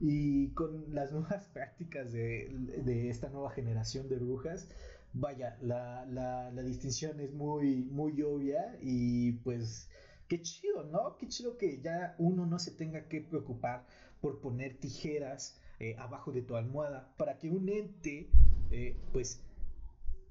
y 0.00 0.50
con 0.50 0.94
las 0.94 1.12
nuevas 1.12 1.46
prácticas 1.48 2.12
de, 2.12 2.50
de 2.84 3.08
esta 3.08 3.28
nueva 3.30 3.50
generación 3.50 4.08
de 4.08 4.18
brujas. 4.18 4.68
Vaya, 5.16 5.56
la, 5.62 6.04
la, 6.06 6.50
la 6.50 6.62
distinción 6.62 7.20
es 7.20 7.32
muy, 7.32 7.84
muy 7.84 8.20
obvia 8.22 8.76
y 8.80 9.32
pues 9.44 9.88
qué 10.28 10.42
chido, 10.42 10.82
¿no? 10.84 11.16
Qué 11.18 11.28
chido 11.28 11.56
que 11.56 11.80
ya 11.80 12.16
uno 12.18 12.46
no 12.46 12.58
se 12.58 12.72
tenga 12.72 13.06
que 13.08 13.20
preocupar 13.20 13.86
por 14.24 14.40
poner 14.40 14.78
tijeras 14.78 15.60
eh, 15.80 15.96
abajo 15.98 16.32
de 16.32 16.40
tu 16.40 16.56
almohada 16.56 17.12
para 17.18 17.36
que 17.36 17.50
un 17.50 17.68
ente 17.68 18.30
eh, 18.70 18.96
pues 19.12 19.42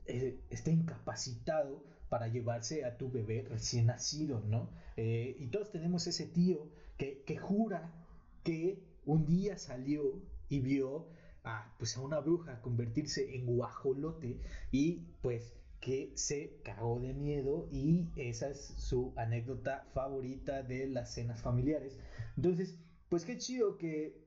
eh, 0.08 0.40
esté 0.50 0.72
incapacitado 0.72 1.84
para 2.10 2.28
llevarse 2.28 2.86
a 2.86 2.98
tu 2.98 3.12
bebé 3.12 3.46
recién 3.48 3.86
nacido, 3.86 4.42
¿no? 4.48 4.72
y 4.98 5.48
todos 5.48 5.72
tenemos 5.72 6.08
ese 6.08 6.26
tío 6.26 6.70
que, 6.98 7.22
que, 7.24 7.38
jura 7.38 7.92
que 8.44 8.84
un 9.06 9.28
día 9.28 9.60
salió 9.60 10.24
y 10.50 10.60
vio 10.60 11.08
a, 11.44 11.76
pues 11.78 11.96
a 11.96 12.02
una 12.02 12.20
bruja 12.20 12.62
convertirse 12.62 13.36
en 13.36 13.46
guajolote 13.46 14.40
y 14.72 15.04
pues 15.22 15.54
que 15.80 16.14
se 16.16 16.58
cagó 16.64 17.00
de 17.00 17.14
miedo 17.14 17.68
y 17.72 18.08
esa 18.16 18.50
es 18.50 18.74
su 18.78 19.14
anécdota 19.18 19.86
favorita 19.94 20.64
de 20.64 20.88
las 20.88 21.14
cenas 21.14 21.42
familiares. 21.42 22.00
Entonces, 22.38 22.80
pues 23.14 23.26
qué 23.26 23.38
chido 23.38 23.78
que, 23.78 24.26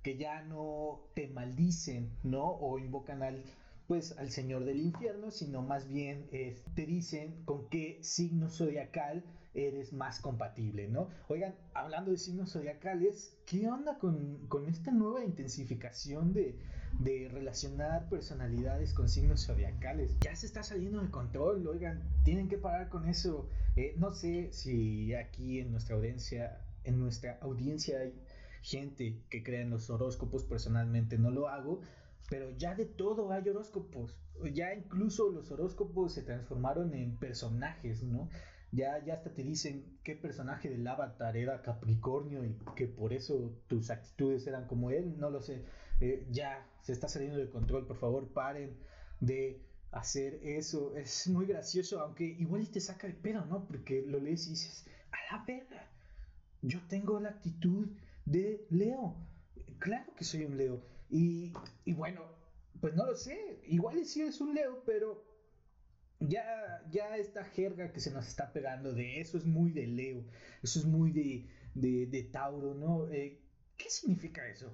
que 0.00 0.16
ya 0.16 0.42
no 0.42 1.00
te 1.12 1.26
maldicen, 1.26 2.08
¿no? 2.22 2.52
O 2.52 2.78
invocan 2.78 3.20
al, 3.24 3.42
pues, 3.88 4.16
al 4.16 4.30
Señor 4.30 4.64
del 4.64 4.78
infierno, 4.78 5.32
sino 5.32 5.60
más 5.60 5.88
bien 5.88 6.28
te 6.30 6.86
dicen 6.86 7.42
con 7.44 7.68
qué 7.68 7.98
signo 8.00 8.48
zodiacal 8.48 9.24
eres 9.54 9.92
más 9.92 10.20
compatible, 10.20 10.86
¿no? 10.86 11.08
Oigan, 11.26 11.56
hablando 11.74 12.12
de 12.12 12.16
signos 12.16 12.52
zodiacales, 12.52 13.36
¿qué 13.44 13.68
onda 13.68 13.98
con, 13.98 14.38
esta 14.68 14.92
nueva 14.92 15.24
intensificación 15.24 16.32
de, 16.32 16.56
de, 17.00 17.28
relacionar 17.28 18.08
personalidades 18.08 18.94
con 18.94 19.08
signos 19.08 19.46
zodiacales? 19.46 20.16
Ya 20.20 20.36
se 20.36 20.46
está 20.46 20.62
saliendo 20.62 21.02
de 21.02 21.10
control, 21.10 21.66
oigan, 21.66 22.00
tienen 22.22 22.48
que 22.48 22.56
parar 22.56 22.88
con 22.88 23.08
eso. 23.08 23.48
Eh, 23.74 23.96
no 23.98 24.12
sé 24.12 24.52
si 24.52 25.12
aquí 25.12 25.58
en 25.58 25.72
nuestra 25.72 25.96
audiencia 25.96 26.60
en 26.84 26.98
nuestra 26.98 27.38
audiencia 27.40 28.00
hay 28.00 28.14
gente 28.62 29.20
que 29.28 29.42
cree 29.42 29.62
en 29.62 29.70
los 29.70 29.90
horóscopos, 29.90 30.44
personalmente 30.44 31.18
no 31.18 31.30
lo 31.30 31.48
hago, 31.48 31.80
pero 32.28 32.50
ya 32.56 32.74
de 32.74 32.86
todo 32.86 33.30
hay 33.32 33.48
horóscopos, 33.48 34.16
ya 34.52 34.74
incluso 34.74 35.30
los 35.30 35.50
horóscopos 35.50 36.12
se 36.12 36.22
transformaron 36.22 36.94
en 36.94 37.16
personajes, 37.16 38.02
¿no? 38.02 38.28
Ya, 38.70 39.04
ya 39.04 39.14
hasta 39.14 39.34
te 39.34 39.42
dicen 39.42 39.98
qué 40.02 40.16
personaje 40.16 40.70
del 40.70 40.86
avatar 40.86 41.36
era 41.36 41.60
Capricornio 41.60 42.42
y 42.44 42.56
que 42.74 42.86
por 42.86 43.12
eso 43.12 43.52
tus 43.66 43.90
actitudes 43.90 44.46
eran 44.46 44.66
como 44.66 44.90
él, 44.90 45.18
no 45.18 45.28
lo 45.28 45.42
sé, 45.42 45.62
eh, 46.00 46.26
ya 46.30 46.66
se 46.80 46.92
está 46.92 47.06
saliendo 47.06 47.38
de 47.38 47.50
control, 47.50 47.86
por 47.86 47.98
favor 47.98 48.32
paren 48.32 48.78
de 49.20 49.60
hacer 49.92 50.40
eso. 50.42 50.96
Es 50.96 51.28
muy 51.28 51.46
gracioso, 51.46 52.00
aunque 52.00 52.24
igual 52.24 52.68
te 52.70 52.80
saca 52.80 53.06
de 53.06 53.14
pedo, 53.14 53.44
¿no? 53.44 53.66
Porque 53.66 54.02
lo 54.06 54.18
lees 54.18 54.46
y 54.46 54.50
dices, 54.50 54.86
a 55.12 55.36
la 55.36 55.44
verga, 55.44 55.91
yo 56.62 56.80
tengo 56.88 57.20
la 57.20 57.30
actitud 57.30 57.88
de 58.24 58.66
Leo. 58.70 59.16
Claro 59.78 60.14
que 60.16 60.24
soy 60.24 60.44
un 60.44 60.56
Leo. 60.56 60.82
Y, 61.10 61.52
y 61.84 61.92
bueno, 61.92 62.22
pues 62.80 62.94
no 62.94 63.06
lo 63.06 63.14
sé. 63.16 63.60
Igual 63.66 64.04
sí 64.06 64.22
es 64.22 64.40
un 64.40 64.54
Leo, 64.54 64.82
pero 64.84 65.24
ya, 66.20 66.44
ya 66.90 67.16
esta 67.16 67.44
jerga 67.44 67.92
que 67.92 68.00
se 68.00 68.10
nos 68.12 68.26
está 68.28 68.52
pegando 68.52 68.92
de 68.92 69.20
eso 69.20 69.36
es 69.38 69.44
muy 69.44 69.72
de 69.72 69.86
Leo. 69.86 70.24
Eso 70.62 70.78
es 70.78 70.84
muy 70.84 71.12
de, 71.12 71.48
de, 71.74 72.06
de 72.06 72.22
Tauro, 72.24 72.74
¿no? 72.74 73.08
Eh, 73.10 73.40
¿Qué 73.76 73.90
significa 73.90 74.46
eso? 74.48 74.72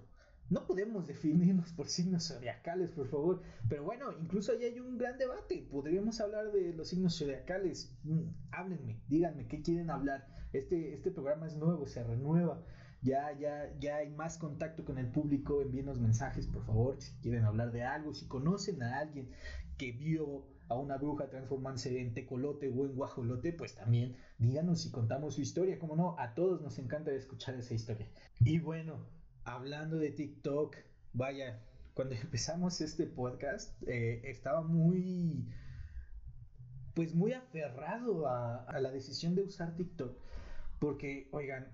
No 0.51 0.67
podemos 0.67 1.07
definirnos 1.07 1.73
por 1.73 1.89
signos 1.89 2.29
zodiacales, 2.29 2.91
por 2.91 3.09
favor. 3.09 3.43
Pero 3.69 3.85
bueno, 3.85 4.13
incluso 4.19 4.53
ahí 4.53 4.65
hay 4.65 4.81
un 4.81 4.97
gran 4.97 5.19
debate. 5.19 5.67
Podríamos 5.71 6.21
hablar 6.21 6.51
de 6.53 6.73
los 6.73 6.89
signos 6.89 7.19
zodiacales. 7.19 7.95
Mm, 8.05 8.31
háblenme, 8.51 9.03
díganme 9.09 9.47
qué 9.47 9.61
quieren 9.61 9.91
hablar. 9.91 10.27
Este, 10.53 10.95
este 10.95 11.11
programa 11.11 11.47
es 11.47 11.57
nuevo, 11.57 11.87
se 11.87 12.03
renueva. 12.03 12.65
Ya, 13.03 13.31
ya, 13.39 13.73
ya 13.79 13.97
hay 13.97 14.11
más 14.11 14.39
contacto 14.39 14.85
con 14.87 14.99
el 14.99 15.11
público. 15.11 15.61
Envíenos 15.61 16.01
mensajes, 16.01 16.47
por 16.47 16.65
favor, 16.65 17.01
si 17.01 17.13
quieren 17.21 17.45
hablar 17.45 17.71
de 17.71 17.83
algo. 17.83 18.15
Si 18.15 18.27
conocen 18.27 18.83
a 18.83 18.99
alguien 18.99 19.31
que 19.77 19.93
vio 19.93 20.47
a 20.69 20.77
una 20.77 20.97
bruja 20.97 21.29
transformarse 21.29 22.01
en 22.01 22.15
tecolote 22.15 22.69
o 22.69 22.87
en 22.87 22.95
guajolote, 22.95 23.53
pues 23.53 23.75
también 23.75 24.17
díganos 24.39 24.81
si 24.81 24.91
contamos 24.91 25.35
su 25.35 25.43
historia. 25.43 25.79
Como 25.79 25.95
no, 25.95 26.19
a 26.19 26.35
todos 26.35 26.63
nos 26.63 26.79
encanta 26.79 27.11
escuchar 27.13 27.55
esa 27.55 27.75
historia. 27.75 28.09
Y 28.41 28.59
bueno, 28.59 29.07
hablando 29.55 29.97
de 29.97 30.11
TikTok, 30.11 30.77
vaya, 31.13 31.61
cuando 31.95 32.15
empezamos 32.23 32.81
este 32.81 33.07
podcast 33.07 33.73
eh, 33.87 34.21
estaba 34.25 34.63
muy, 34.63 35.49
pues 36.95 37.15
muy 37.15 37.33
aferrado 37.33 38.29
a, 38.29 38.79
la 38.81 38.91
decisión 38.91 39.35
de 39.35 39.43
usar 39.43 39.75
TikTok, 39.75 40.17
porque, 40.79 41.29
oigan, 41.33 41.67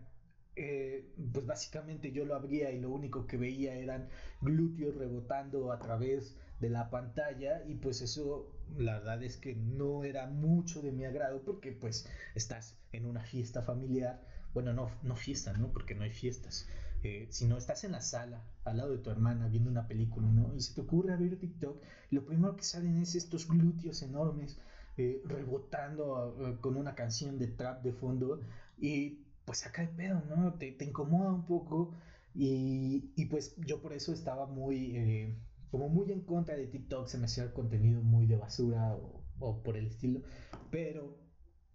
eh, 0.56 1.12
pues 1.32 1.46
básicamente 1.46 2.12
yo 2.12 2.24
lo 2.24 2.36
abría 2.36 2.70
y 2.70 2.80
lo 2.80 2.90
único 2.90 3.26
que 3.26 3.36
veía 3.36 3.74
eran 3.74 4.08
glúteos 4.40 4.94
rebotando 4.96 5.72
a 5.72 5.80
través 5.80 6.36
de 6.60 6.70
la 6.70 6.90
pantalla. 6.90 7.64
Y 7.66 7.74
pues 7.74 8.00
eso 8.00 8.50
la 8.76 8.98
verdad 8.98 9.22
es 9.22 9.36
que 9.36 9.54
no 9.56 10.04
era 10.04 10.26
mucho 10.26 10.80
de 10.80 10.92
mi 10.92 11.04
agrado 11.04 11.42
porque 11.42 11.72
pues 11.72 12.08
estás 12.34 12.78
en 12.92 13.04
una 13.04 13.24
fiesta 13.24 13.62
familiar, 13.62 14.22
bueno 14.54 14.72
no, 14.72 14.90
no 15.02 15.16
fiesta, 15.16 15.52
¿no? 15.54 15.72
Porque 15.72 15.94
no 15.94 16.04
hay 16.04 16.12
fiestas, 16.12 16.68
eh, 17.04 17.26
si 17.30 17.46
no 17.46 17.58
estás 17.58 17.84
en 17.84 17.92
la 17.92 18.00
sala 18.00 18.42
al 18.64 18.78
lado 18.78 18.92
de 18.92 18.98
tu 18.98 19.10
hermana 19.10 19.46
viendo 19.48 19.70
una 19.70 19.86
película, 19.86 20.26
¿no? 20.26 20.54
Y 20.54 20.60
se 20.62 20.74
te 20.74 20.80
ocurre 20.80 21.12
abrir 21.12 21.38
TikTok, 21.38 21.82
lo 22.10 22.24
primero 22.24 22.56
que 22.56 22.64
salen 22.64 22.96
es 22.96 23.14
estos 23.14 23.46
glúteos 23.46 24.00
enormes 24.02 24.58
eh, 24.96 25.20
rebotando 25.26 26.34
eh, 26.40 26.56
con 26.62 26.76
una 26.76 26.94
canción 26.94 27.38
de 27.38 27.48
trap 27.48 27.82
de 27.82 27.92
fondo 27.92 28.40
y 28.78 29.26
pues 29.44 29.66
acá 29.66 29.82
de 29.82 29.88
pedo, 29.88 30.22
¿no? 30.22 30.54
Te, 30.54 30.72
te 30.72 30.86
incomoda 30.86 31.30
un 31.30 31.44
poco 31.44 31.92
y, 32.34 33.12
y, 33.16 33.26
pues 33.26 33.54
yo 33.58 33.82
por 33.82 33.92
eso 33.92 34.12
estaba 34.14 34.46
muy, 34.46 35.36
como 35.70 35.90
muy 35.90 36.10
en 36.10 36.22
contra 36.22 36.56
de 36.56 36.66
TikTok, 36.66 37.06
se 37.06 37.18
me 37.18 37.26
hacía 37.26 37.52
contenido 37.52 38.00
muy 38.02 38.26
de 38.26 38.36
basura 38.36 38.94
o, 38.94 39.22
o 39.40 39.62
por 39.62 39.76
el 39.76 39.86
estilo, 39.86 40.22
pero 40.70 41.18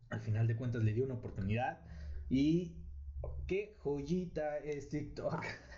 al 0.10 0.22
final 0.22 0.48
de 0.48 0.56
cuentas 0.56 0.84
le 0.84 0.94
di 0.94 1.02
una 1.02 1.14
oportunidad 1.14 1.80
y 2.30 2.89
qué 3.48 3.76
joyita 3.84 4.58
es 4.60 4.90
TikTok. 4.90 5.44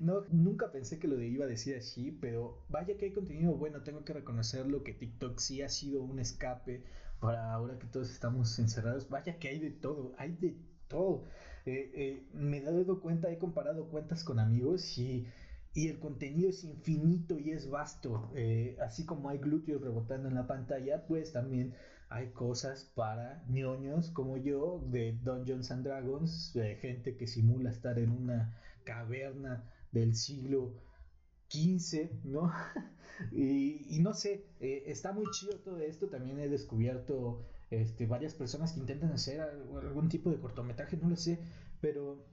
No, 0.00 0.22
nunca 0.30 0.70
pensé 0.70 0.98
que 0.98 1.08
lo 1.08 1.20
iba 1.20 1.44
a 1.44 1.48
decir 1.48 1.76
así, 1.76 2.12
pero 2.12 2.62
vaya 2.68 2.96
que 2.96 3.06
hay 3.06 3.12
contenido 3.12 3.54
bueno, 3.54 3.82
tengo 3.82 4.04
que 4.04 4.12
reconocerlo 4.12 4.84
que 4.84 4.94
TikTok 4.94 5.38
sí 5.38 5.62
ha 5.62 5.68
sido 5.68 6.00
un 6.00 6.20
escape 6.20 6.84
para 7.20 7.52
ahora 7.52 7.78
que 7.78 7.86
todos 7.86 8.10
estamos 8.10 8.56
encerrados. 8.58 9.08
Vaya 9.08 9.38
que 9.38 9.48
hay 9.48 9.58
de 9.58 9.70
todo, 9.70 10.14
hay 10.16 10.36
de 10.36 10.56
todo. 10.86 11.24
Eh, 11.66 11.90
eh, 11.94 12.22
me 12.32 12.58
he 12.58 12.62
dado 12.62 13.00
cuenta, 13.00 13.30
he 13.30 13.38
comparado 13.38 13.88
cuentas 13.88 14.24
con 14.24 14.38
amigos 14.38 14.96
y, 14.98 15.26
y 15.74 15.88
el 15.88 15.98
contenido 15.98 16.48
es 16.48 16.64
infinito 16.64 17.38
y 17.38 17.50
es 17.50 17.68
vasto. 17.68 18.30
Eh, 18.34 18.76
así 18.80 19.04
como 19.04 19.28
hay 19.28 19.38
glúteos 19.38 19.82
rebotando 19.82 20.28
en 20.28 20.34
la 20.34 20.46
pantalla, 20.46 21.06
pues 21.06 21.32
también 21.32 21.74
hay 22.10 22.30
cosas 22.30 22.90
para 22.94 23.44
ñoños 23.48 24.10
como 24.10 24.36
yo 24.38 24.82
de 24.86 25.18
Dungeons 25.22 25.70
and 25.70 25.84
Dragons, 25.84 26.56
gente 26.80 27.16
que 27.16 27.26
simula 27.26 27.70
estar 27.70 27.98
en 27.98 28.10
una 28.10 28.58
caverna 28.84 29.70
del 29.92 30.14
siglo 30.14 30.74
XV, 31.50 32.24
¿no? 32.24 32.52
y, 33.32 33.98
no 34.00 34.14
sé, 34.14 34.46
eh, 34.60 34.84
está 34.86 35.12
muy 35.12 35.26
chido 35.32 35.58
todo 35.60 35.78
esto. 35.80 36.08
También 36.08 36.38
he 36.38 36.48
descubierto 36.48 37.44
este, 37.70 38.06
varias 38.06 38.34
personas 38.34 38.72
que 38.72 38.80
intentan 38.80 39.12
hacer 39.12 39.40
algún 39.40 40.08
tipo 40.08 40.30
de 40.30 40.38
cortometraje, 40.38 40.96
no 40.96 41.10
lo 41.10 41.16
sé, 41.16 41.38
pero 41.80 42.24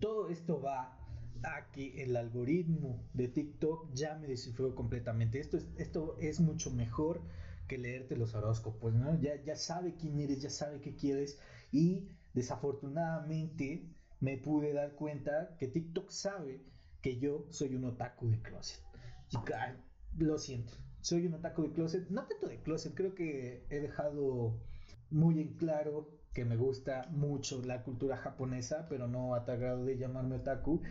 todo 0.00 0.28
esto 0.28 0.60
va 0.60 0.98
a 1.42 1.70
que 1.72 2.02
el 2.02 2.16
algoritmo 2.16 3.02
de 3.14 3.28
TikTok 3.28 3.92
ya 3.94 4.16
me 4.16 4.28
descifró 4.28 4.74
completamente. 4.74 5.40
Esto 5.40 5.56
es, 5.56 5.68
esto 5.76 6.16
es 6.20 6.40
mucho 6.40 6.70
mejor 6.70 7.22
que 7.66 7.78
leerte 7.78 8.16
los 8.16 8.34
horóscopos, 8.34 8.94
¿no? 8.94 9.20
Ya, 9.20 9.42
ya 9.42 9.56
sabe 9.56 9.94
quién 9.96 10.18
eres, 10.18 10.42
ya 10.42 10.50
sabe 10.50 10.80
qué 10.80 10.94
quieres 10.94 11.38
y 11.70 12.08
desafortunadamente 12.34 13.88
me 14.20 14.38
pude 14.38 14.72
dar 14.72 14.94
cuenta 14.94 15.56
que 15.58 15.68
TikTok 15.68 16.10
sabe 16.10 16.62
que 17.00 17.18
yo 17.18 17.46
soy 17.50 17.74
un 17.74 17.84
otaku 17.84 18.30
de 18.30 18.40
closet. 18.40 18.80
Y, 19.30 20.24
lo 20.24 20.38
siento, 20.38 20.74
soy 21.00 21.26
un 21.26 21.34
otaku 21.34 21.62
de 21.62 21.72
closet, 21.72 22.08
no 22.10 22.26
tanto 22.26 22.46
de 22.46 22.60
closet, 22.62 22.94
creo 22.94 23.14
que 23.14 23.66
he 23.70 23.80
dejado 23.80 24.60
muy 25.10 25.40
en 25.40 25.56
claro 25.56 26.08
que 26.32 26.44
me 26.44 26.56
gusta 26.56 27.08
mucho 27.10 27.62
la 27.62 27.82
cultura 27.82 28.16
japonesa, 28.16 28.86
pero 28.88 29.08
no 29.08 29.34
a 29.34 29.44
tal 29.44 29.58
grado 29.58 29.84
de 29.84 29.98
llamarme 29.98 30.36
otaku. 30.36 30.82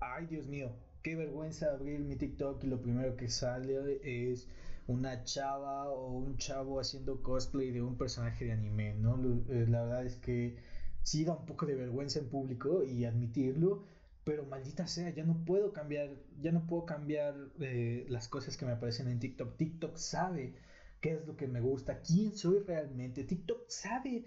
Ay, 0.00 0.26
Dios 0.26 0.46
mío, 0.46 0.72
qué 1.02 1.16
vergüenza 1.16 1.72
abrir 1.72 2.00
mi 2.00 2.16
TikTok 2.16 2.62
y 2.64 2.66
lo 2.68 2.80
primero 2.80 3.16
que 3.16 3.28
sale 3.28 4.00
es 4.02 4.48
una 4.86 5.24
chava 5.24 5.88
o 5.90 6.16
un 6.18 6.36
chavo 6.36 6.80
haciendo 6.80 7.22
cosplay 7.22 7.70
de 7.72 7.82
un 7.82 7.96
personaje 7.96 8.44
de 8.44 8.52
anime, 8.52 8.94
¿no? 8.94 9.16
Eh, 9.48 9.66
la 9.68 9.82
verdad 9.84 10.06
es 10.06 10.16
que 10.16 10.56
sí 11.02 11.24
da 11.24 11.34
un 11.34 11.46
poco 11.46 11.66
de 11.66 11.74
vergüenza 11.74 12.18
en 12.18 12.28
público 12.28 12.84
y 12.84 13.04
admitirlo, 13.04 13.84
pero 14.24 14.44
maldita 14.44 14.86
sea, 14.86 15.10
ya 15.10 15.24
no 15.24 15.44
puedo 15.44 15.72
cambiar, 15.72 16.10
ya 16.40 16.52
no 16.52 16.66
puedo 16.66 16.84
cambiar 16.84 17.34
eh, 17.60 18.06
las 18.08 18.28
cosas 18.28 18.56
que 18.56 18.66
me 18.66 18.72
aparecen 18.72 19.08
en 19.08 19.18
TikTok. 19.18 19.56
TikTok 19.56 19.96
sabe 19.96 20.54
qué 21.00 21.14
es 21.14 21.26
lo 21.26 21.36
que 21.36 21.46
me 21.46 21.60
gusta, 21.60 22.00
quién 22.00 22.36
soy 22.36 22.60
realmente. 22.60 23.24
TikTok 23.24 23.68
sabe 23.68 24.24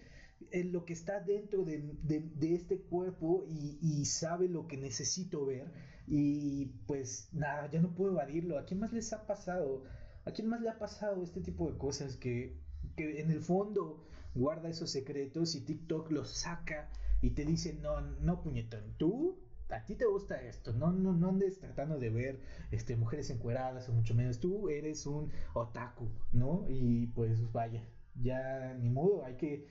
eh, 0.52 0.64
lo 0.64 0.86
que 0.86 0.94
está 0.94 1.20
dentro 1.20 1.64
de, 1.64 1.84
de, 2.04 2.56
este 2.56 2.80
cuerpo 2.80 3.46
y, 3.48 3.78
y, 3.82 4.06
sabe 4.06 4.48
lo 4.48 4.68
que 4.68 4.78
necesito 4.78 5.46
ver. 5.46 5.68
Y 6.08 6.68
pues 6.88 7.30
nada, 7.34 7.70
ya 7.70 7.82
no 7.82 7.94
puedo 7.94 8.14
evadirlo. 8.14 8.58
¿A 8.58 8.66
quién 8.66 8.80
más 8.80 8.94
les 8.94 9.12
ha 9.14 9.28
pasado? 9.28 9.84
¿A 10.26 10.32
quién 10.32 10.48
más 10.48 10.62
le 10.62 10.70
ha 10.70 10.78
pasado 10.78 11.24
este 11.24 11.42
tipo 11.42 11.72
de 11.72 11.78
cosas 11.78 12.18
que, 12.18 12.58
que 12.96 13.22
en 13.22 13.32
el 13.32 13.42
fondo 13.42 14.06
guarda 14.36 14.70
esos 14.70 14.92
secretos 14.92 15.56
y 15.56 15.62
TikTok 15.62 16.12
los 16.12 16.30
saca 16.30 16.90
y 17.22 17.32
te 17.32 17.46
dice, 17.46 17.74
no, 17.74 18.02
no 18.02 18.42
puñetón, 18.42 18.96
tú, 18.98 19.40
a 19.70 19.86
ti 19.86 19.96
te 19.96 20.06
gusta 20.06 20.42
esto, 20.42 20.74
no, 20.74 20.92
no, 20.92 21.14
no 21.14 21.30
andes 21.30 21.60
tratando 21.60 22.00
de 22.00 22.10
ver 22.10 22.40
este, 22.72 22.96
mujeres 22.96 23.30
encueradas 23.30 23.90
o 23.90 23.94
mucho 23.94 24.16
menos, 24.16 24.40
tú 24.40 24.70
eres 24.70 25.06
un 25.06 25.32
otaku, 25.54 26.10
¿no? 26.32 26.66
Y 26.68 27.08
pues 27.08 27.52
vaya, 27.52 27.88
ya 28.16 28.74
ni 28.80 28.90
modo, 28.90 29.26
hay 29.26 29.36
que, 29.36 29.68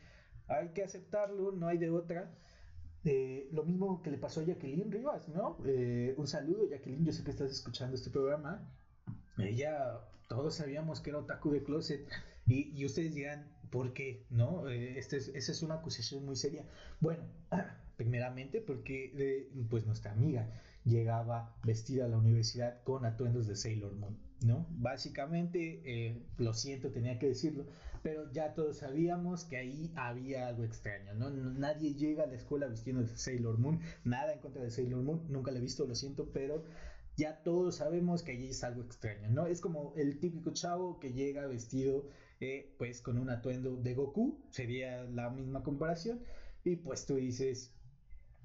hay 0.46 0.68
que 0.70 0.82
aceptarlo, 0.82 1.52
no 1.52 1.68
hay 1.68 1.78
de 1.78 1.90
otra. 1.90 2.34
Eh, 3.04 3.48
lo 3.52 3.64
mismo 3.64 4.02
que 4.02 4.10
le 4.10 4.18
pasó 4.18 4.40
a 4.40 4.44
Jacqueline 4.44 4.90
Rivas, 4.90 5.28
¿no? 5.28 5.56
Eh, 5.64 6.14
un 6.18 6.26
saludo, 6.26 6.68
Jacqueline, 6.68 7.04
yo 7.04 7.12
sé 7.12 7.24
que 7.24 7.30
estás 7.30 7.50
escuchando 7.50 7.94
este 7.94 8.10
programa. 8.10 8.68
Ella 9.38 10.00
todos 10.28 10.54
sabíamos 10.56 11.00
que 11.00 11.10
era 11.10 11.18
otaku 11.18 11.50
de 11.50 11.62
closet 11.62 12.06
y, 12.46 12.70
y 12.78 12.84
ustedes 12.84 13.14
dirán, 13.14 13.46
¿por 13.70 13.92
qué? 13.92 14.26
¿No? 14.30 14.68
Eh, 14.68 14.98
este 14.98 15.16
es, 15.16 15.28
esa 15.28 15.52
es 15.52 15.62
una 15.62 15.76
acusación 15.76 16.24
muy 16.24 16.36
seria. 16.36 16.64
Bueno, 17.00 17.24
primeramente 17.96 18.60
porque 18.60 19.12
eh, 19.16 19.50
pues 19.68 19.86
nuestra 19.86 20.12
amiga 20.12 20.48
llegaba 20.84 21.56
vestida 21.64 22.04
a 22.04 22.08
la 22.08 22.18
universidad 22.18 22.82
con 22.84 23.04
atuendos 23.04 23.46
de 23.46 23.56
Sailor 23.56 23.94
Moon, 23.96 24.16
¿no? 24.44 24.66
Básicamente, 24.70 25.82
eh, 25.84 26.22
lo 26.38 26.54
siento, 26.54 26.90
tenía 26.90 27.18
que 27.18 27.28
decirlo, 27.28 27.66
pero 28.02 28.30
ya 28.32 28.54
todos 28.54 28.78
sabíamos 28.78 29.44
que 29.44 29.56
ahí 29.56 29.92
había 29.96 30.46
algo 30.46 30.64
extraño, 30.64 31.14
¿no? 31.14 31.30
Nadie 31.30 31.94
llega 31.94 32.24
a 32.24 32.26
la 32.26 32.36
escuela 32.36 32.68
vistiendo 32.68 33.02
de 33.02 33.08
Sailor 33.08 33.58
Moon, 33.58 33.80
nada 34.04 34.32
en 34.32 34.40
contra 34.40 34.62
de 34.62 34.70
Sailor 34.70 35.02
Moon, 35.02 35.24
nunca 35.28 35.50
la 35.50 35.58
he 35.58 35.62
visto, 35.62 35.86
lo 35.86 35.94
siento, 35.94 36.30
pero 36.32 36.64
ya 37.18 37.42
todos 37.42 37.74
sabemos 37.76 38.22
que 38.22 38.32
allí 38.32 38.50
es 38.50 38.62
algo 38.62 38.82
extraño, 38.82 39.28
¿no? 39.28 39.46
Es 39.46 39.60
como 39.60 39.92
el 39.96 40.20
típico 40.20 40.52
chavo 40.52 41.00
que 41.00 41.12
llega 41.12 41.48
vestido 41.48 42.06
eh, 42.40 42.72
pues 42.78 43.02
con 43.02 43.18
un 43.18 43.28
atuendo 43.28 43.76
de 43.76 43.94
Goku, 43.94 44.38
sería 44.50 45.02
la 45.02 45.28
misma 45.28 45.64
comparación, 45.64 46.20
y 46.62 46.76
pues 46.76 47.06
tú 47.06 47.16
dices, 47.16 47.74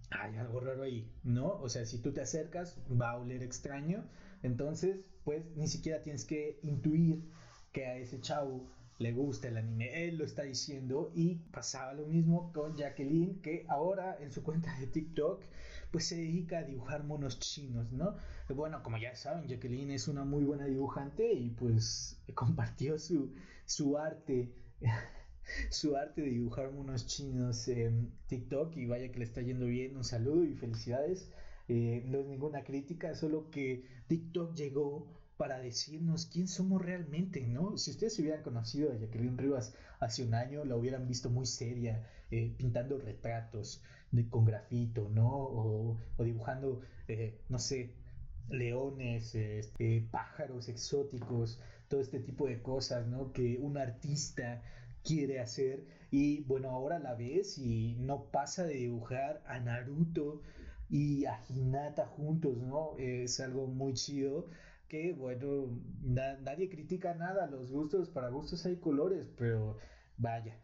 hay 0.09 0.37
algo 0.37 0.59
raro 0.59 0.81
ahí, 0.81 1.07
¿no? 1.23 1.49
O 1.61 1.69
sea, 1.69 1.85
si 1.85 1.99
tú 1.99 2.13
te 2.13 2.21
acercas, 2.21 2.79
va 2.89 3.11
a 3.11 3.17
oler 3.19 3.43
extraño, 3.43 4.09
entonces 4.41 5.05
pues 5.23 5.45
ni 5.55 5.67
siquiera 5.67 6.01
tienes 6.01 6.25
que 6.25 6.59
intuir 6.63 7.29
que 7.71 7.85
a 7.85 7.97
ese 7.97 8.19
chavo 8.21 8.67
le 8.97 9.11
gusta 9.11 9.49
el 9.49 9.57
anime, 9.57 10.07
él 10.07 10.17
lo 10.17 10.25
está 10.25 10.43
diciendo 10.43 11.11
y 11.13 11.35
pasaba 11.51 11.93
lo 11.93 12.07
mismo 12.07 12.51
con 12.53 12.75
Jacqueline 12.75 13.39
que 13.41 13.65
ahora 13.69 14.17
en 14.19 14.31
su 14.31 14.43
cuenta 14.43 14.75
de 14.79 14.87
TikTok 14.87 15.43
pues 15.93 16.07
se 16.07 16.17
dedica 16.17 16.57
a 16.57 16.63
dibujar 16.63 17.03
monos 17.03 17.37
chinos, 17.39 17.91
¿no? 17.91 18.17
Bueno, 18.49 18.81
como 18.81 18.97
ya 18.97 19.15
saben, 19.15 19.47
Jacqueline 19.47 19.91
es 19.91 20.07
una 20.07 20.25
muy 20.25 20.43
buena 20.43 20.65
dibujante 20.65 21.31
y 21.31 21.51
pues 21.51 22.19
compartió 22.33 22.97
su, 22.97 23.31
su 23.65 23.95
arte 23.95 24.51
su 25.69 25.95
arte 25.95 26.21
de 26.21 26.29
dibujar 26.29 26.71
monos 26.71 27.05
chinos 27.05 27.67
en 27.67 28.11
TikTok 28.25 28.75
y 28.75 28.87
vaya 28.87 29.11
que 29.11 29.19
le 29.19 29.25
está 29.25 29.41
yendo 29.41 29.67
bien, 29.67 29.95
un 29.95 30.03
saludo 30.03 30.43
y 30.43 30.55
felicidades. 30.55 31.29
Eh, 31.67 32.03
no 32.07 32.17
es 32.17 32.25
ninguna 32.25 32.63
crítica, 32.63 33.13
solo 33.13 33.51
que 33.51 33.85
TikTok 34.07 34.55
llegó 34.55 35.07
para 35.37 35.59
decirnos 35.59 36.25
quién 36.25 36.47
somos 36.47 36.81
realmente, 36.81 37.45
¿no? 37.45 37.77
Si 37.77 37.91
ustedes 37.91 38.17
hubieran 38.17 38.41
conocido 38.41 38.91
a 38.91 38.95
Jacqueline 38.97 39.37
Rivas 39.37 39.75
hace 39.99 40.23
un 40.23 40.33
año, 40.33 40.65
la 40.65 40.75
hubieran 40.75 41.07
visto 41.07 41.29
muy 41.29 41.45
seria, 41.45 42.09
eh, 42.31 42.51
pintando 42.57 42.97
retratos 42.97 43.83
con 44.29 44.45
grafito, 44.45 45.09
¿no? 45.09 45.29
O, 45.29 45.97
dibujando, 46.19 46.81
eh, 47.07 47.39
no 47.49 47.59
sé, 47.59 47.93
leones, 48.49 49.35
este, 49.35 50.07
pájaros 50.11 50.69
exóticos, 50.69 51.59
todo 51.87 52.01
este 52.01 52.19
tipo 52.19 52.47
de 52.47 52.61
cosas, 52.61 53.07
¿no? 53.07 53.31
Que 53.33 53.57
un 53.59 53.77
artista 53.77 54.61
quiere 55.03 55.39
hacer 55.39 55.85
y 56.11 56.41
bueno, 56.43 56.69
ahora 56.69 56.99
la 56.99 57.15
ves 57.15 57.57
y 57.57 57.95
no 57.99 58.25
pasa 58.25 58.65
de 58.65 58.75
dibujar 58.75 59.43
a 59.47 59.59
Naruto 59.59 60.41
y 60.89 61.25
a 61.25 61.43
Hinata 61.49 62.05
juntos, 62.05 62.57
¿no? 62.57 62.95
Es 62.97 63.39
algo 63.39 63.67
muy 63.67 63.93
chido 63.93 64.47
que 64.87 65.13
bueno, 65.13 65.69
nadie 66.03 66.69
critica 66.69 67.15
nada, 67.15 67.47
los 67.47 67.71
gustos, 67.71 68.09
para 68.09 68.29
gustos 68.29 68.63
hay 68.67 68.75
colores, 68.77 69.27
pero 69.37 69.77
vaya, 70.17 70.55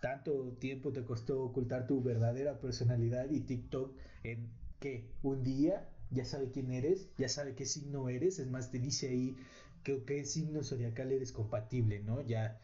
tanto 0.00 0.52
tiempo 0.58 0.92
te 0.92 1.04
costó 1.04 1.42
ocultar 1.42 1.86
tu 1.86 2.02
verdadera 2.02 2.60
personalidad 2.60 3.30
y 3.30 3.40
TikTok 3.40 3.96
en 4.24 4.48
que 4.80 5.10
un 5.22 5.42
día 5.42 5.88
ya 6.10 6.24
sabe 6.24 6.50
quién 6.50 6.70
eres, 6.70 7.10
ya 7.18 7.28
sabe 7.28 7.54
qué 7.54 7.66
signo 7.66 8.08
eres, 8.08 8.38
es 8.38 8.46
más, 8.48 8.70
te 8.70 8.78
dice 8.78 9.08
ahí 9.08 9.36
que 9.82 10.04
qué 10.04 10.24
signo 10.24 10.62
zodiacal 10.62 11.12
eres 11.12 11.32
compatible, 11.32 12.00
¿no? 12.00 12.20
Ya, 12.22 12.60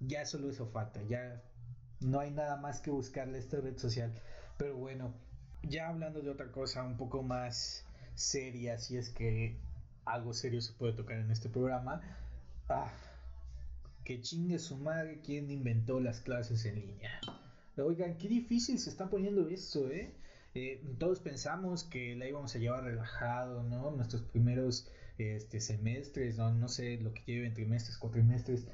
ya 0.00 0.26
solo 0.26 0.50
eso 0.50 0.66
falta, 0.66 1.02
ya 1.02 1.42
no 2.00 2.20
hay 2.20 2.30
nada 2.30 2.56
más 2.56 2.80
que 2.80 2.90
buscarle 2.90 3.38
a 3.38 3.40
esta 3.40 3.60
red 3.60 3.78
social. 3.78 4.12
Pero 4.58 4.76
bueno, 4.76 5.14
ya 5.62 5.88
hablando 5.88 6.20
de 6.20 6.30
otra 6.30 6.52
cosa 6.52 6.82
un 6.84 6.96
poco 6.96 7.22
más 7.22 7.84
seria, 8.14 8.78
si 8.78 8.96
es 8.96 9.10
que 9.10 9.56
algo 10.04 10.32
serio 10.32 10.60
se 10.60 10.72
puede 10.74 10.92
tocar 10.92 11.18
en 11.18 11.30
este 11.30 11.48
programa. 11.48 12.00
Ah, 12.68 12.92
que 14.04 14.20
chingue 14.20 14.58
su 14.58 14.76
madre 14.76 15.20
quien 15.20 15.50
inventó 15.50 16.00
las 16.00 16.20
clases 16.20 16.64
en 16.66 16.76
línea. 16.76 17.20
Oigan, 17.76 18.16
qué 18.18 18.28
difícil 18.28 18.78
se 18.78 18.90
está 18.90 19.08
poniendo 19.08 19.48
esto, 19.48 19.90
¿eh? 19.90 20.14
¿eh? 20.54 20.82
todos 20.98 21.20
pensamos 21.20 21.84
que 21.84 22.14
la 22.14 22.28
íbamos 22.28 22.54
a 22.54 22.58
llevar 22.58 22.84
relajado, 22.84 23.62
¿no? 23.64 23.90
Nuestros 23.90 24.22
primeros 24.22 24.88
este, 25.18 25.60
semestres, 25.60 26.38
¿no? 26.38 26.52
no 26.52 26.68
sé 26.68 26.98
lo 26.98 27.12
que 27.12 27.22
lleven 27.26 27.54
trimestres, 27.54 27.98
cuatrimestres, 27.98 28.66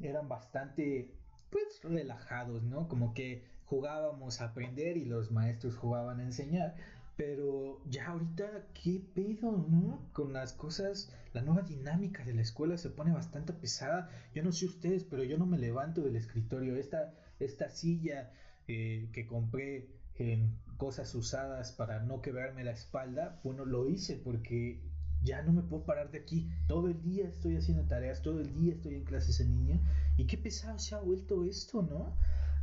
eran 0.00 0.28
bastante, 0.28 1.10
pues, 1.50 1.80
relajados, 1.82 2.62
¿no? 2.62 2.88
Como 2.88 3.12
que 3.12 3.44
jugábamos 3.66 4.40
a 4.40 4.46
aprender 4.46 4.96
y 4.96 5.04
los 5.04 5.30
maestros 5.30 5.76
jugaban 5.76 6.20
a 6.20 6.24
enseñar. 6.24 6.76
Pero 7.16 7.80
ya 7.88 8.08
ahorita, 8.08 8.66
¿qué 8.74 9.02
pedo, 9.14 9.66
no? 9.70 10.06
Con 10.12 10.34
las 10.34 10.52
cosas, 10.52 11.12
la 11.32 11.42
nueva 11.42 11.62
dinámica 11.62 12.24
de 12.24 12.34
la 12.34 12.42
escuela 12.42 12.76
se 12.76 12.90
pone 12.90 13.12
bastante 13.12 13.54
pesada. 13.54 14.10
Yo 14.34 14.42
no 14.42 14.52
sé 14.52 14.66
ustedes, 14.66 15.04
pero 15.04 15.24
yo 15.24 15.38
no 15.38 15.46
me 15.46 15.58
levanto 15.58 16.02
del 16.02 16.16
escritorio. 16.16 16.76
Esta, 16.76 17.14
esta 17.40 17.70
silla 17.70 18.32
eh, 18.68 19.08
que 19.12 19.26
compré 19.26 19.88
en 20.16 20.58
cosas 20.76 21.14
usadas 21.14 21.72
para 21.72 22.00
no 22.00 22.20
quebrarme 22.20 22.64
la 22.64 22.72
espalda, 22.72 23.40
bueno, 23.44 23.64
lo 23.64 23.88
hice 23.88 24.16
porque 24.16 24.82
ya 25.22 25.42
no 25.42 25.52
me 25.52 25.62
puedo 25.62 25.84
parar 25.84 26.10
de 26.10 26.18
aquí. 26.18 26.50
Todo 26.68 26.88
el 26.88 27.02
día 27.02 27.28
estoy 27.28 27.56
haciendo 27.56 27.84
tareas, 27.84 28.22
todo 28.22 28.40
el 28.40 28.54
día 28.54 28.72
estoy 28.74 28.94
en 28.94 29.04
clases 29.04 29.40
en 29.40 29.56
línea. 29.56 29.80
Y 30.16 30.26
qué 30.26 30.36
pesado 30.36 30.78
se 30.78 30.94
ha 30.94 31.00
vuelto 31.00 31.44
esto, 31.44 31.82
¿no? 31.82 32.14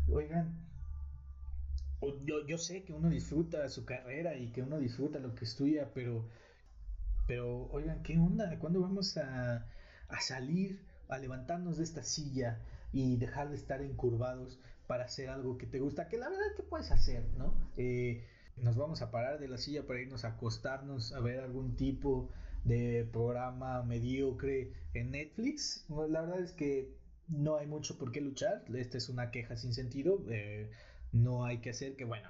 Oigan, 0.07 0.55
yo, 2.25 2.45
yo 2.45 2.57
sé 2.57 2.83
que 2.83 2.93
uno 2.93 3.09
disfruta 3.09 3.67
su 3.69 3.85
carrera 3.85 4.35
y 4.35 4.51
que 4.51 4.61
uno 4.61 4.79
disfruta 4.79 5.19
lo 5.19 5.35
que 5.35 5.45
estudia, 5.45 5.91
pero, 5.93 6.25
pero 7.27 7.67
oigan, 7.71 8.03
¿qué 8.03 8.17
onda? 8.17 8.57
¿Cuándo 8.59 8.81
vamos 8.81 9.17
a, 9.17 9.67
a 10.07 10.21
salir, 10.21 10.79
a 11.09 11.17
levantarnos 11.17 11.77
de 11.77 11.83
esta 11.83 12.03
silla 12.03 12.59
y 12.91 13.17
dejar 13.17 13.49
de 13.49 13.55
estar 13.55 13.81
encurvados 13.81 14.59
para 14.87 15.05
hacer 15.05 15.29
algo 15.29 15.57
que 15.57 15.65
te 15.65 15.79
gusta? 15.79 16.07
Que 16.07 16.17
la 16.17 16.29
verdad 16.29 16.55
que 16.55 16.63
puedes 16.63 16.91
hacer, 16.91 17.25
¿no? 17.37 17.53
Eh, 17.77 18.23
nos 18.57 18.75
vamos 18.75 19.01
a 19.01 19.11
parar 19.11 19.39
de 19.39 19.47
la 19.47 19.57
silla 19.57 19.85
para 19.85 19.99
irnos 19.99 20.25
a 20.25 20.29
acostarnos 20.29 21.13
a 21.13 21.19
ver 21.19 21.39
algún 21.39 21.75
tipo 21.75 22.29
de 22.63 23.07
programa 23.11 23.83
mediocre 23.83 24.71
en 24.93 25.11
Netflix. 25.11 25.85
La 25.89 26.21
verdad 26.21 26.39
es 26.39 26.51
que 26.53 26.93
no 27.27 27.57
hay 27.57 27.67
mucho 27.67 27.97
por 27.97 28.11
qué 28.11 28.21
luchar. 28.21 28.63
Esta 28.75 28.97
es 28.97 29.09
una 29.09 29.31
queja 29.31 29.57
sin 29.57 29.73
sentido. 29.73 30.23
Eh, 30.29 30.69
no 31.13 31.45
hay 31.45 31.60
que 31.60 31.69
hacer 31.69 31.95
que, 31.95 32.06
bueno, 32.06 32.30